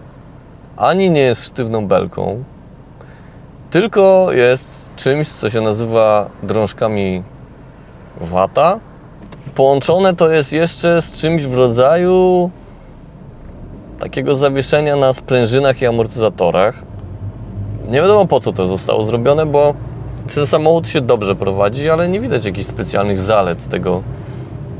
ani 0.76 1.10
nie 1.10 1.20
jest 1.20 1.46
sztywną 1.46 1.86
belką, 1.86 2.44
tylko 3.70 4.28
jest 4.32 4.81
czymś, 4.96 5.28
co 5.28 5.50
się 5.50 5.60
nazywa 5.60 6.28
drążkami 6.42 7.22
wata. 8.20 8.78
Połączone 9.54 10.16
to 10.16 10.30
jest 10.30 10.52
jeszcze 10.52 11.02
z 11.02 11.14
czymś 11.14 11.42
w 11.42 11.54
rodzaju 11.54 12.50
takiego 14.00 14.34
zawieszenia 14.34 14.96
na 14.96 15.12
sprężynach 15.12 15.82
i 15.82 15.86
amortyzatorach. 15.86 16.82
Nie 17.88 18.00
wiadomo 18.00 18.26
po 18.26 18.40
co 18.40 18.52
to 18.52 18.66
zostało 18.66 19.02
zrobione, 19.02 19.46
bo 19.46 19.74
ten 20.34 20.46
samochód 20.46 20.88
się 20.88 21.00
dobrze 21.00 21.34
prowadzi, 21.34 21.90
ale 21.90 22.08
nie 22.08 22.20
widać 22.20 22.44
jakichś 22.44 22.66
specjalnych 22.66 23.20
zalet 23.20 23.68
tego, 23.68 24.02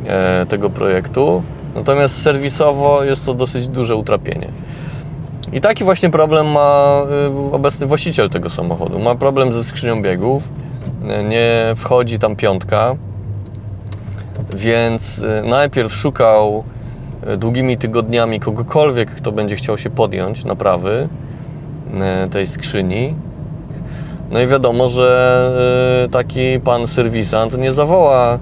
e, 0.07 0.47
tego 0.47 0.71
projektu. 0.71 1.43
Natomiast 1.75 2.23
serwisowo 2.23 3.05
jest 3.05 3.27
to 3.27 3.35
dosyć 3.35 3.69
duże 3.69 3.97
utrapienie. 3.97 4.49
I 5.53 5.61
taki 5.61 5.85
właśnie 5.85 6.11
problem 6.11 6.47
ma 6.47 7.03
y, 7.51 7.55
obecny 7.55 7.87
właściciel 7.87 8.31
tego 8.31 8.51
samochodu. 8.51 8.99
Ma 8.99 9.15
problem 9.15 9.53
ze 9.53 9.65
skrzynią 9.65 10.03
biegów, 10.03 10.49
nie 11.29 11.75
wchodzi 11.77 12.19
tam 12.19 12.37
piątka, 12.37 12.97
więc 14.55 15.19
y, 15.19 15.49
najpierw 15.49 15.95
szukał 15.95 16.65
y, 17.33 17.37
długimi 17.37 17.79
tygodniami 17.79 18.41
kogokolwiek, 18.41 19.11
kto 19.11 19.33
będzie 19.33 19.57
chciał 19.57 19.79
się 19.79 19.91
podjąć 19.91 20.45
naprawy 20.45 21.09
tej 22.31 22.47
skrzyni. 22.47 23.15
No 24.31 24.41
i 24.41 24.47
wiadomo, 24.47 24.89
że 24.89 26.09
taki 26.11 26.61
pan 26.61 26.87
serwisant 26.87 27.59
nie 27.59 27.73
zawoła 27.73 28.39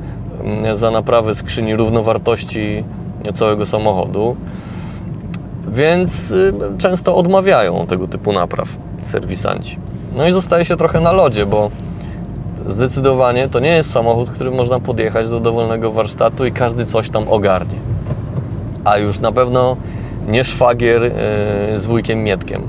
za 0.73 0.91
naprawę 0.91 1.35
skrzyni 1.35 1.77
równowartości 1.77 2.85
całego 3.33 3.67
samochodu, 3.67 4.37
więc 5.71 6.31
y, 6.31 6.53
często 6.79 7.17
odmawiają 7.17 7.87
tego 7.87 8.09
typu 8.09 8.33
napraw 8.33 8.69
serwisanci. 9.03 9.79
No 10.17 10.29
i 10.29 10.33
zostaje 10.33 10.65
się 10.65 10.77
trochę 10.77 11.01
na 11.01 11.13
lodzie, 11.13 11.47
bo 11.47 11.71
zdecydowanie 12.67 13.49
to 13.49 13.61
nie 13.61 13.69
jest 13.69 13.93
samochód, 13.93 14.31
który 14.31 14.51
można 14.51 14.81
podjechać 14.81 15.29
do 15.29 15.41
dowolnego 15.41 15.93
warsztatu 15.93 16.47
i 16.47 16.53
każdy 16.53 16.87
coś 16.87 17.11
tam 17.11 17.29
ogarnie. 17.29 17.79
A 18.85 18.99
już 18.99 19.21
na 19.21 19.33
pewno 19.33 19.77
nie 20.29 20.45
szwagier 20.45 21.03
y, 21.03 21.13
z 21.79 21.87
wujkiem 21.87 22.25
Mietkiem. 22.25 22.63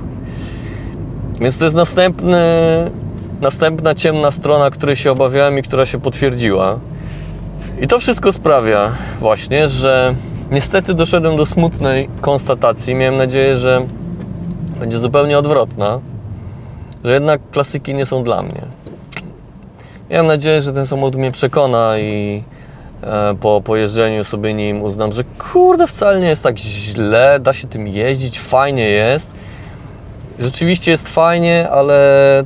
Więc 1.39 1.57
to 1.57 1.63
jest 1.63 1.75
następny, 1.75 2.41
następna 3.41 3.95
ciemna 3.95 4.31
strona, 4.31 4.71
której 4.71 4.95
się 4.95 5.11
obawiałem 5.11 5.57
i 5.57 5.61
która 5.61 5.85
się 5.85 5.99
potwierdziła. 5.99 6.79
I 7.81 7.87
to 7.87 7.99
wszystko 7.99 8.31
sprawia 8.31 8.91
właśnie, 9.19 9.67
że 9.67 10.15
Niestety 10.51 10.93
doszedłem 10.93 11.37
do 11.37 11.45
smutnej 11.45 12.09
konstatacji. 12.21 12.95
Miałem 12.95 13.17
nadzieję, 13.17 13.57
że 13.57 13.85
będzie 14.79 14.97
zupełnie 14.97 15.37
odwrotna, 15.37 15.99
że 17.03 17.13
jednak 17.13 17.41
klasyki 17.51 17.93
nie 17.93 18.05
są 18.05 18.23
dla 18.23 18.41
mnie. 18.41 18.61
Miałem 20.09 20.27
nadzieję, 20.27 20.61
że 20.61 20.73
ten 20.73 20.85
samochód 20.85 21.15
mnie 21.15 21.31
przekona 21.31 21.99
i 21.99 22.43
e, 23.03 23.35
po 23.35 23.61
pojeżdżeniu 23.61 24.23
sobie 24.23 24.53
nim 24.53 24.81
uznam, 24.81 25.11
że 25.11 25.23
kurde, 25.23 25.87
wcale 25.87 26.19
nie 26.19 26.27
jest 26.27 26.43
tak 26.43 26.59
źle, 26.59 27.39
da 27.39 27.53
się 27.53 27.67
tym 27.67 27.87
jeździć, 27.87 28.39
fajnie 28.39 28.89
jest. 28.89 29.33
Rzeczywiście 30.39 30.91
jest 30.91 31.09
fajnie, 31.09 31.69
ale 31.69 31.97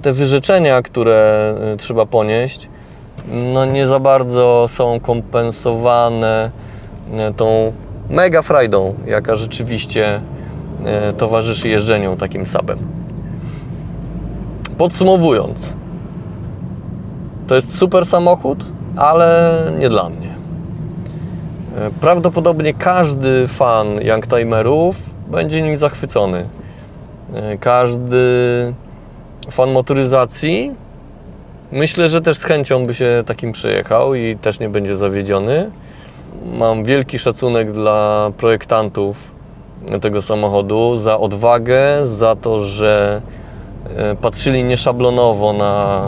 te 0.02 0.14
wyrzeczenia, 0.14 0.82
które 0.82 1.56
e, 1.74 1.78
trzeba 1.78 2.06
ponieść, 2.06 2.70
no 3.28 3.66
nie 3.66 3.88
za 3.88 4.00
bardzo 4.00 4.66
są 4.68 5.00
kompensowane 5.00 6.52
e, 7.14 7.34
tą 7.34 7.74
mega 8.10 8.42
frajdą, 8.42 8.96
jaka 9.08 9.36
rzeczywiście 9.36 10.22
e, 10.86 11.14
towarzyszy 11.14 11.70
jeżdżeniu 11.70 12.16
takim 12.16 12.46
sabem. 12.46 12.78
Podsumowując, 14.78 15.74
to 17.48 17.56
jest 17.56 17.78
super 17.78 18.06
samochód, 18.06 18.66
ale 18.96 19.52
nie 19.80 19.90
dla 19.90 20.10
mnie. 20.10 20.30
E, 21.78 21.92
prawdopodobnie 22.02 22.74
każdy 22.74 23.48
fan 23.48 23.88
Youngtimerów 24.02 24.96
będzie 25.28 25.62
nim 25.62 25.78
zachwycony. 25.78 26.46
E, 27.34 27.58
każdy 27.58 28.24
fan 29.52 29.72
motoryzacji 29.72 30.72
myślę, 31.72 32.10
że 32.10 32.22
też 32.22 32.38
z 32.38 32.44
chęcią 32.44 32.86
by 32.86 32.94
się 32.94 33.24
takim 33.26 33.52
przejechał 33.52 34.16
i 34.16 34.38
też 34.38 34.60
nie 34.60 34.70
będzie 34.70 34.96
zawiedziony 34.96 35.72
mam 36.54 36.84
wielki 36.84 37.20
szacunek 37.20 37.72
dla 37.72 38.32
projektantów 38.38 39.18
tego 40.02 40.22
samochodu 40.22 40.96
za 40.96 41.20
odwagę, 41.20 42.06
za 42.08 42.36
to, 42.36 42.60
że 42.60 43.22
e, 43.96 44.16
patrzyli 44.16 44.64
nieszablonowo 44.64 45.54
na 45.54 46.06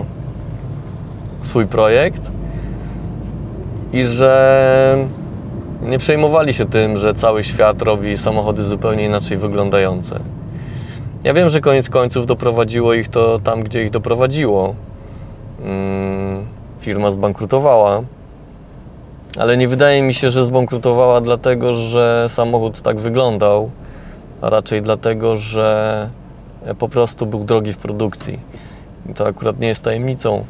swój 1.41 1.67
projekt 1.67 2.31
i 3.93 4.05
że 4.05 5.07
nie 5.81 5.99
przejmowali 5.99 6.53
się 6.53 6.65
tym, 6.65 6.97
że 6.97 7.13
cały 7.13 7.43
świat 7.43 7.81
robi 7.81 8.17
samochody 8.17 8.63
zupełnie 8.63 9.05
inaczej 9.05 9.37
wyglądające. 9.37 10.19
Ja 11.23 11.33
wiem, 11.33 11.49
że 11.49 11.61
koniec 11.61 11.89
końców 11.89 12.27
doprowadziło 12.27 12.93
ich 12.93 13.07
to 13.07 13.39
tam, 13.39 13.63
gdzie 13.63 13.83
ich 13.83 13.89
doprowadziło. 13.89 14.75
Mm, 15.61 16.45
firma 16.79 17.11
zbankrutowała 17.11 18.01
ale 19.37 19.57
nie 19.57 19.67
wydaje 19.67 20.01
mi 20.01 20.13
się, 20.13 20.29
że 20.29 20.43
zbankrutowała 20.43 21.21
dlatego, 21.21 21.73
że 21.73 22.25
samochód 22.29 22.81
tak 22.81 22.99
wyglądał, 22.99 23.69
a 24.41 24.49
raczej 24.49 24.81
dlatego, 24.81 25.35
że 25.35 26.09
po 26.79 26.89
prostu 26.89 27.25
był 27.25 27.43
drogi 27.43 27.73
w 27.73 27.77
produkcji. 27.77 28.39
To 29.15 29.27
akurat 29.27 29.59
nie 29.59 29.67
jest 29.67 29.83
tajemnicą. 29.83 30.45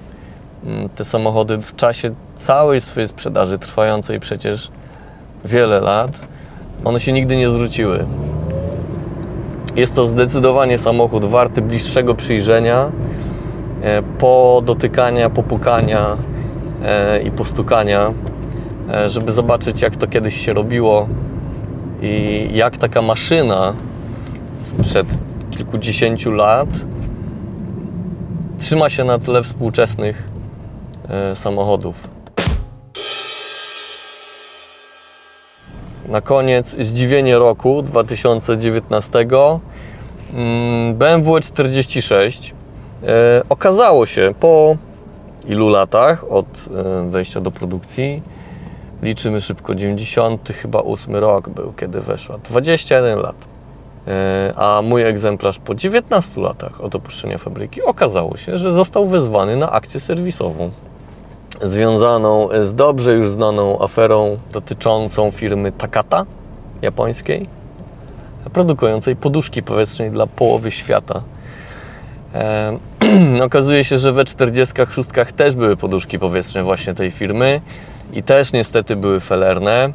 Mm, 0.65 0.89
te 0.89 1.05
samochody 1.05 1.57
w 1.57 1.75
czasie 1.75 2.11
całej 2.35 2.81
swojej 2.81 3.07
sprzedaży, 3.07 3.59
trwającej 3.59 4.19
przecież 4.19 4.71
wiele 5.45 5.79
lat, 5.79 6.11
one 6.85 6.99
się 6.99 7.11
nigdy 7.11 7.35
nie 7.35 7.49
zwróciły. 7.49 8.05
Jest 9.75 9.95
to 9.95 10.05
zdecydowanie 10.05 10.77
samochód 10.77 11.25
warty 11.25 11.61
bliższego 11.61 12.15
przyjrzenia, 12.15 12.91
e, 13.81 14.03
podotykania, 14.03 15.29
popukania 15.29 16.17
e, 16.83 17.21
i 17.21 17.31
postukania 17.31 18.13
żeby 19.07 19.31
zobaczyć, 19.31 19.81
jak 19.81 19.95
to 19.95 20.07
kiedyś 20.07 20.45
się 20.45 20.53
robiło 20.53 21.07
i 22.01 22.47
jak 22.53 22.77
taka 22.77 23.01
maszyna 23.01 23.73
sprzed 24.59 25.07
kilkudziesięciu 25.51 26.31
lat 26.31 26.69
trzyma 28.59 28.89
się 28.89 29.03
na 29.03 29.19
tle 29.19 29.43
współczesnych 29.43 30.23
e, 31.09 31.35
samochodów. 31.35 31.95
Na 36.07 36.21
koniec 36.21 36.75
zdziwienie 36.79 37.37
roku 37.37 37.81
2019 37.81 39.19
mm, 40.33 40.95
BMW 40.95 41.39
46 41.39 42.53
e, 43.03 43.41
okazało 43.49 44.05
się 44.05 44.33
po 44.39 44.77
ilu 45.47 45.69
latach 45.69 46.31
od 46.31 46.45
wejścia 47.09 47.41
do 47.41 47.51
produkcji, 47.51 48.21
liczymy 49.01 49.41
szybko, 49.41 49.75
90 49.75 50.49
chyba 50.49 50.81
8 50.81 51.15
rok 51.15 51.49
był, 51.49 51.73
kiedy 51.73 52.01
weszła, 52.01 52.37
21 52.37 53.19
lat. 53.19 53.35
E, 54.07 54.53
a 54.55 54.81
mój 54.81 55.03
egzemplarz 55.03 55.59
po 55.59 55.75
19 55.75 56.41
latach 56.41 56.81
od 56.81 56.95
opuszczenia 56.95 57.37
fabryki 57.37 57.81
okazało 57.83 58.37
się, 58.37 58.57
że 58.57 58.71
został 58.71 59.05
wezwany 59.05 59.55
na 59.55 59.71
akcję 59.71 59.99
serwisową 59.99 60.71
związaną 61.61 62.49
z 62.61 62.75
dobrze 62.75 63.13
już 63.13 63.31
znaną 63.31 63.81
aferą 63.81 64.37
dotyczącą 64.51 65.31
firmy 65.31 65.71
Takata 65.71 66.25
japońskiej, 66.81 67.49
produkującej 68.53 69.15
poduszki 69.15 69.63
powietrznej 69.63 70.11
dla 70.11 70.27
połowy 70.27 70.71
świata. 70.71 71.21
E, 72.33 72.77
okazuje 73.43 73.83
się, 73.83 73.97
że 73.97 74.11
we 74.11 74.25
46 74.25 75.09
też 75.35 75.55
były 75.55 75.77
poduszki 75.77 76.19
powietrzne 76.19 76.63
właśnie 76.63 76.93
tej 76.93 77.11
firmy 77.11 77.61
i 78.13 78.23
też 78.23 78.53
niestety 78.53 78.95
były 78.95 79.19
felerne. 79.19 79.93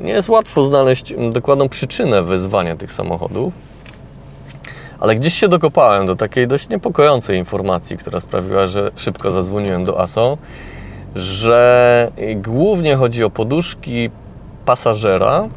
Nie 0.00 0.12
jest 0.12 0.28
łatwo 0.28 0.64
znaleźć 0.64 1.14
dokładną 1.32 1.68
przyczynę 1.68 2.22
wezwania 2.22 2.76
tych 2.76 2.92
samochodów, 2.92 3.54
ale 5.00 5.14
gdzieś 5.14 5.34
się 5.34 5.48
dokopałem 5.48 6.06
do 6.06 6.16
takiej 6.16 6.48
dość 6.48 6.68
niepokojącej 6.68 7.38
informacji, 7.38 7.98
która 7.98 8.20
sprawiła, 8.20 8.66
że 8.66 8.90
szybko 8.96 9.30
zadzwoniłem 9.30 9.84
do 9.84 10.00
ASO, 10.00 10.38
że 11.14 12.12
głównie 12.36 12.96
chodzi 12.96 13.24
o 13.24 13.30
poduszki 13.30 14.10
pasażera, 14.64 15.48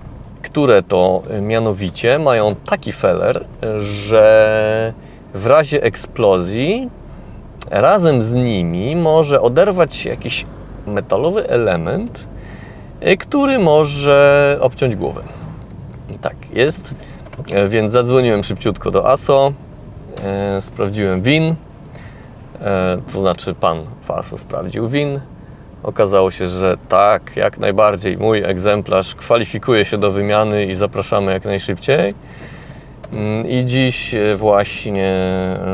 które 0.42 0.84
to 0.84 1.22
mianowicie 1.42 2.20
mają 2.20 2.56
taki 2.56 2.92
feller, 2.92 3.46
że 3.80 4.94
w 5.34 5.48
razie 5.48 5.84
eksplozji 5.84 6.90
razem 7.72 8.22
z 8.22 8.34
nimi 8.34 8.96
może 8.96 9.42
oderwać 9.42 9.96
się 9.96 10.10
jakiś 10.10 10.46
metalowy 10.88 11.50
element, 11.50 12.28
który 13.20 13.60
może 13.60 14.58
obciąć 14.62 14.96
głowę. 14.96 15.22
Tak 16.22 16.36
jest. 16.54 16.96
Więc 17.70 17.92
zadzwoniłem 17.92 18.44
szybciutko 18.44 18.92
do 18.92 19.10
ASO, 19.10 19.54
e, 20.24 20.62
sprawdziłem 20.62 21.22
WIN, 21.22 21.56
e, 22.62 22.98
to 23.14 23.20
znaczy 23.20 23.54
pan 23.54 23.80
w 24.02 24.12
ASO 24.12 24.38
sprawdził 24.38 24.88
WIN. 24.88 25.20
Okazało 25.84 26.32
się, 26.32 26.48
że 26.48 26.78
tak, 26.90 27.32
jak 27.36 27.58
najbardziej 27.58 28.18
mój 28.18 28.44
egzemplarz 28.44 29.16
kwalifikuje 29.16 29.86
się 29.86 29.98
do 29.98 30.12
wymiany 30.12 30.66
i 30.66 30.76
zapraszamy 30.76 31.32
jak 31.32 31.46
najszybciej. 31.46 32.14
Mm, 33.14 33.50
I 33.50 33.66
dziś 33.66 34.16
e, 34.16 34.36
właśnie 34.36 35.14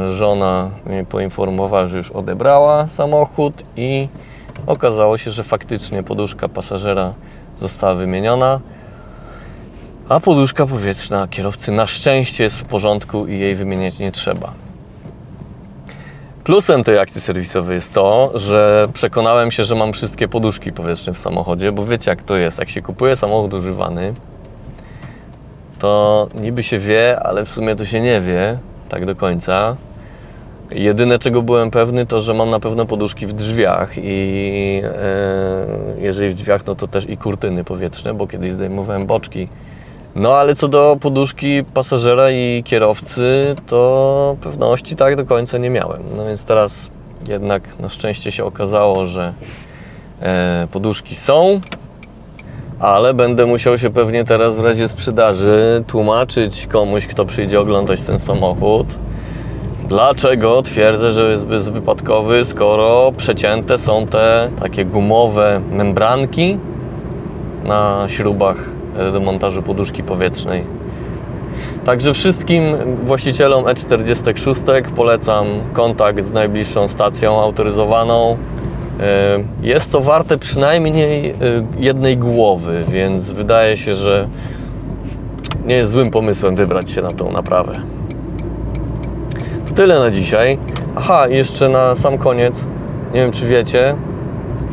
żona 0.10 0.72
mnie 0.86 1.06
poinformowała, 1.06 1.88
że 1.88 1.98
już 1.98 2.12
odebrała 2.12 2.88
samochód 2.88 3.54
i 3.76 4.08
okazało 4.68 5.18
się, 5.18 5.32
że 5.32 5.44
faktycznie 5.44 6.04
poduszka 6.04 6.50
pasażera 6.50 7.14
została 7.60 7.96
wymieniona, 7.96 8.60
a 10.10 10.20
poduszka 10.20 10.66
powietrzna 10.66 11.28
kierowcy 11.28 11.72
na 11.72 11.88
szczęście 11.88 12.44
jest 12.44 12.60
w 12.60 12.66
porządku 12.66 13.28
i 13.28 13.40
jej 13.40 13.56
wymieniać 13.56 14.00
nie 14.00 14.12
trzeba. 14.12 14.54
Plusem 16.44 16.84
tej 16.84 17.00
akcji 17.00 17.22
serwisowej 17.22 17.76
jest 17.76 17.94
to, 17.94 18.32
że 18.36 18.88
przekonałem 18.94 19.52
się, 19.52 19.66
że 19.66 19.76
mam 19.76 19.94
wszystkie 19.94 20.28
poduszki 20.28 20.72
powietrzne 20.72 21.14
w 21.14 21.18
samochodzie, 21.18 21.72
bo 21.72 21.86
wiecie 21.86 22.12
jak 22.12 22.24
to 22.24 22.36
jest, 22.36 22.60
jak 22.60 22.70
się 22.70 22.82
kupuje 22.82 23.16
samochód 23.16 23.54
używany, 23.54 24.14
to 25.80 26.28
niby 26.36 26.64
się 26.64 26.78
wie, 26.78 27.20
ale 27.24 27.46
w 27.46 27.50
sumie 27.50 27.76
to 27.76 27.86
się 27.86 28.02
nie 28.02 28.22
wie 28.22 28.60
tak 28.90 29.06
do 29.06 29.16
końca. 29.16 29.76
Jedyne 30.72 31.20
czego 31.20 31.42
byłem 31.42 31.72
pewny 31.72 32.06
to, 32.06 32.22
że 32.22 32.34
mam 32.34 32.50
na 32.50 32.60
pewno 32.60 32.86
poduszki 32.86 33.28
w 33.28 33.34
drzwiach 33.34 33.94
i 33.98 34.82
e, 34.84 35.66
jeżeli 35.98 36.30
w 36.30 36.34
drzwiach, 36.34 36.66
no 36.66 36.76
to 36.76 36.88
też 36.88 37.10
i 37.10 37.18
kurtyny 37.18 37.64
powietrzne, 37.64 38.14
bo 38.14 38.28
kiedyś 38.28 38.54
zdejmowałem 38.54 39.06
boczki. 39.06 39.48
No 40.16 40.34
ale 40.34 40.56
co 40.56 40.68
do 40.68 40.98
poduszki 41.02 41.64
pasażera 41.74 42.32
i 42.32 42.64
kierowcy, 42.64 43.56
to 43.68 44.36
pewności 44.42 44.96
tak 44.96 45.16
do 45.16 45.26
końca 45.26 45.58
nie 45.58 45.70
miałem. 45.70 46.02
No 46.18 46.26
więc 46.26 46.46
teraz 46.46 46.92
jednak 47.28 47.80
na 47.80 47.90
szczęście 47.90 48.32
się 48.32 48.46
okazało, 48.46 49.06
że 49.06 49.34
e, 50.22 50.68
poduszki 50.72 51.16
są, 51.16 51.62
ale 52.80 53.14
będę 53.14 53.46
musiał 53.46 53.78
się 53.78 53.90
pewnie 53.90 54.24
teraz 54.26 54.58
w 54.58 54.64
razie 54.64 54.88
sprzedaży 54.88 55.84
tłumaczyć 55.88 56.68
komuś, 56.68 57.08
kto 57.08 57.26
przyjdzie 57.26 57.60
oglądać 57.60 58.02
ten 58.02 58.20
samochód. 58.20 58.88
Dlaczego 59.92 60.62
twierdzę, 60.62 61.12
że 61.12 61.32
jest 61.32 61.48
bezwypadkowy, 61.48 62.46
skoro 62.46 63.12
przecięte 63.18 63.78
są 63.78 64.08
te 64.08 64.50
takie 64.60 64.86
gumowe 64.86 65.62
membranki 65.72 66.58
na 67.64 68.06
śrubach 68.08 68.58
do 69.14 69.20
montażu 69.20 69.64
poduszki 69.64 70.04
powietrznej. 70.04 70.64
Także 71.86 72.14
wszystkim 72.14 72.64
właścicielom 73.04 73.64
E46 73.64 74.84
polecam 74.84 75.46
kontakt 75.74 76.24
z 76.24 76.32
najbliższą 76.32 76.88
stacją 76.88 77.42
autoryzowaną. 77.42 78.38
E, 79.00 79.44
jest 79.62 79.92
to 79.92 80.02
warte 80.02 80.38
przynajmniej 80.38 81.30
e, 81.30 81.36
jednej 81.78 82.18
głowy, 82.18 82.84
więc 82.88 83.32
wydaje 83.32 83.78
się, 83.78 83.94
że 83.94 84.28
nie 85.66 85.76
jest 85.76 85.92
złym 85.92 86.12
pomysłem 86.12 86.56
wybrać 86.56 86.92
się 86.92 87.02
na 87.02 87.14
tą 87.14 87.32
naprawę. 87.32 88.01
Tyle 89.76 90.00
na 90.00 90.12
dzisiaj. 90.12 90.58
Aha, 90.96 91.28
jeszcze 91.28 91.70
na 91.70 91.96
sam 91.96 92.18
koniec, 92.18 92.66
nie 93.14 93.22
wiem 93.22 93.32
czy 93.32 93.46
wiecie, 93.46 93.96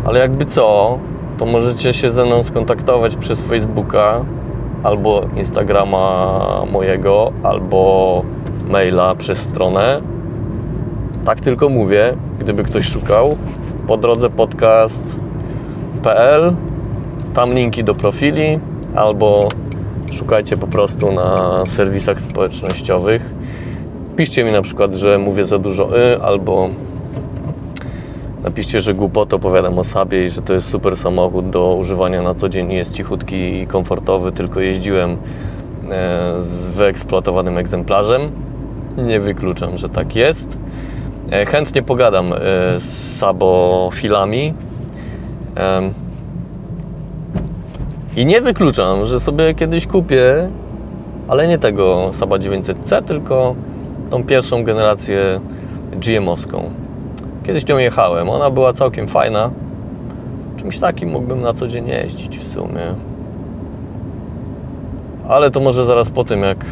ale 0.05 0.19
jakby 0.19 0.45
co, 0.45 0.99
to 1.39 1.47
możecie 1.47 1.93
się 1.93 2.11
ze 2.11 2.25
mną 2.25 2.43
skontaktować 2.43 3.17
przez 3.17 3.43
Facebooka 3.43 4.25
albo 4.83 5.23
Instagrama 5.37 6.41
mojego, 6.73 7.33
albo 7.43 8.23
maila 8.69 9.15
przez 9.15 9.39
stronę. 9.39 10.03
Tak 11.25 11.41
tylko 11.41 11.69
mówię, 11.69 12.15
gdyby 12.39 12.65
ktoś 12.65 12.87
szukał. 12.89 13.37
Po 13.87 13.97
drodze 13.97 14.31
podcast.pl 14.31 15.13
tam 17.35 17.53
linki 17.53 17.85
do 17.85 17.95
profili, 17.95 18.61
albo 18.95 19.49
szukajcie 20.13 20.57
po 20.57 20.67
prostu 20.67 21.13
na 21.13 21.63
serwisach 21.67 22.23
społecznościowych. 22.23 23.31
Piszcie 24.18 24.44
mi 24.44 24.52
na 24.52 24.62
przykład, 24.62 24.94
że 24.94 25.18
mówię 25.18 25.44
za 25.44 25.59
dużo 25.59 25.98
y, 25.98 26.22
albo 26.22 26.68
Napiszcie, 28.44 28.81
że 28.81 28.94
głupotę 28.94 29.37
opowiadam 29.37 29.78
o 29.78 29.85
sobie 29.85 30.24
i 30.24 30.28
że 30.28 30.42
to 30.42 30.54
jest 30.54 30.70
super 30.70 30.96
samochód 30.96 31.50
do 31.50 31.74
używania 31.74 32.22
na 32.22 32.35
co 32.35 32.48
dzień. 32.48 32.72
Jest 32.72 32.96
cichutki 32.96 33.37
i 33.37 33.66
komfortowy, 33.66 34.33
tylko 34.33 34.61
jeździłem 34.61 35.11
e, 35.11 35.16
z 36.38 36.66
wyeksploatowanym 36.66 37.59
egzemplarzem. 37.59 38.33
Nie 38.96 39.20
wykluczam, 39.20 39.78
że 39.78 39.88
tak 39.88 40.16
jest. 40.16 40.59
E, 41.31 41.46
chętnie 41.46 41.83
pogadam 41.83 42.33
e, 42.33 42.37
z 42.78 43.16
sabofilami. 43.18 44.54
I 48.16 48.26
nie 48.26 48.40
wykluczam, 48.40 49.04
że 49.04 49.20
sobie 49.20 49.54
kiedyś 49.54 49.87
kupię, 49.87 50.50
ale 51.28 51.48
nie 51.48 51.59
tego 51.59 52.11
Saba 52.12 52.37
900C, 52.37 53.02
tylko 53.02 53.54
tą 54.11 54.25
pierwszą 54.25 54.64
generację 54.64 55.40
GM-owską. 55.92 56.71
Kiedyś 57.42 57.66
nią 57.66 57.79
jechałem, 57.79 58.31
ona 58.31 58.51
była 58.51 58.73
całkiem 58.73 59.09
fajna. 59.09 59.51
Czymś 60.57 60.79
takim 60.79 61.11
mógłbym 61.11 61.40
na 61.40 61.53
co 61.53 61.68
dzień 61.68 61.88
jeździć 61.88 62.38
w 62.38 62.49
sumie. 62.49 62.94
Ale 65.29 65.51
to 65.51 65.61
może 65.61 65.85
zaraz 65.85 66.11
po 66.11 66.25
tym, 66.25 66.42
jak 66.42 66.64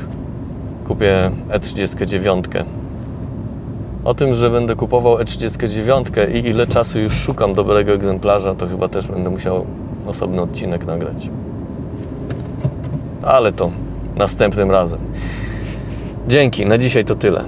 kupię 0.89 1.31
E39. 1.49 2.65
O 4.05 4.15
tym, 4.15 4.35
że 4.35 4.51
będę 4.51 4.77
kupował 4.77 5.17
E39 5.17 6.35
i 6.35 6.49
ile 6.49 6.67
czasu 6.67 7.01
już 7.01 7.13
szukam 7.13 7.55
dobrego 7.55 7.93
egzemplarza, 7.93 8.55
to 8.55 8.67
chyba 8.67 8.89
też 8.89 9.07
będę 9.07 9.31
musiał 9.31 9.67
osobny 10.07 10.43
odcinek 10.43 10.87
nagrać. 10.87 11.31
Ale 13.23 13.53
to 13.53 13.71
następnym 14.17 14.71
razem. 14.71 14.99
Dzięki, 16.27 16.67
na 16.67 16.79
dzisiaj 16.79 17.05
to 17.05 17.15
tyle. 17.15 17.45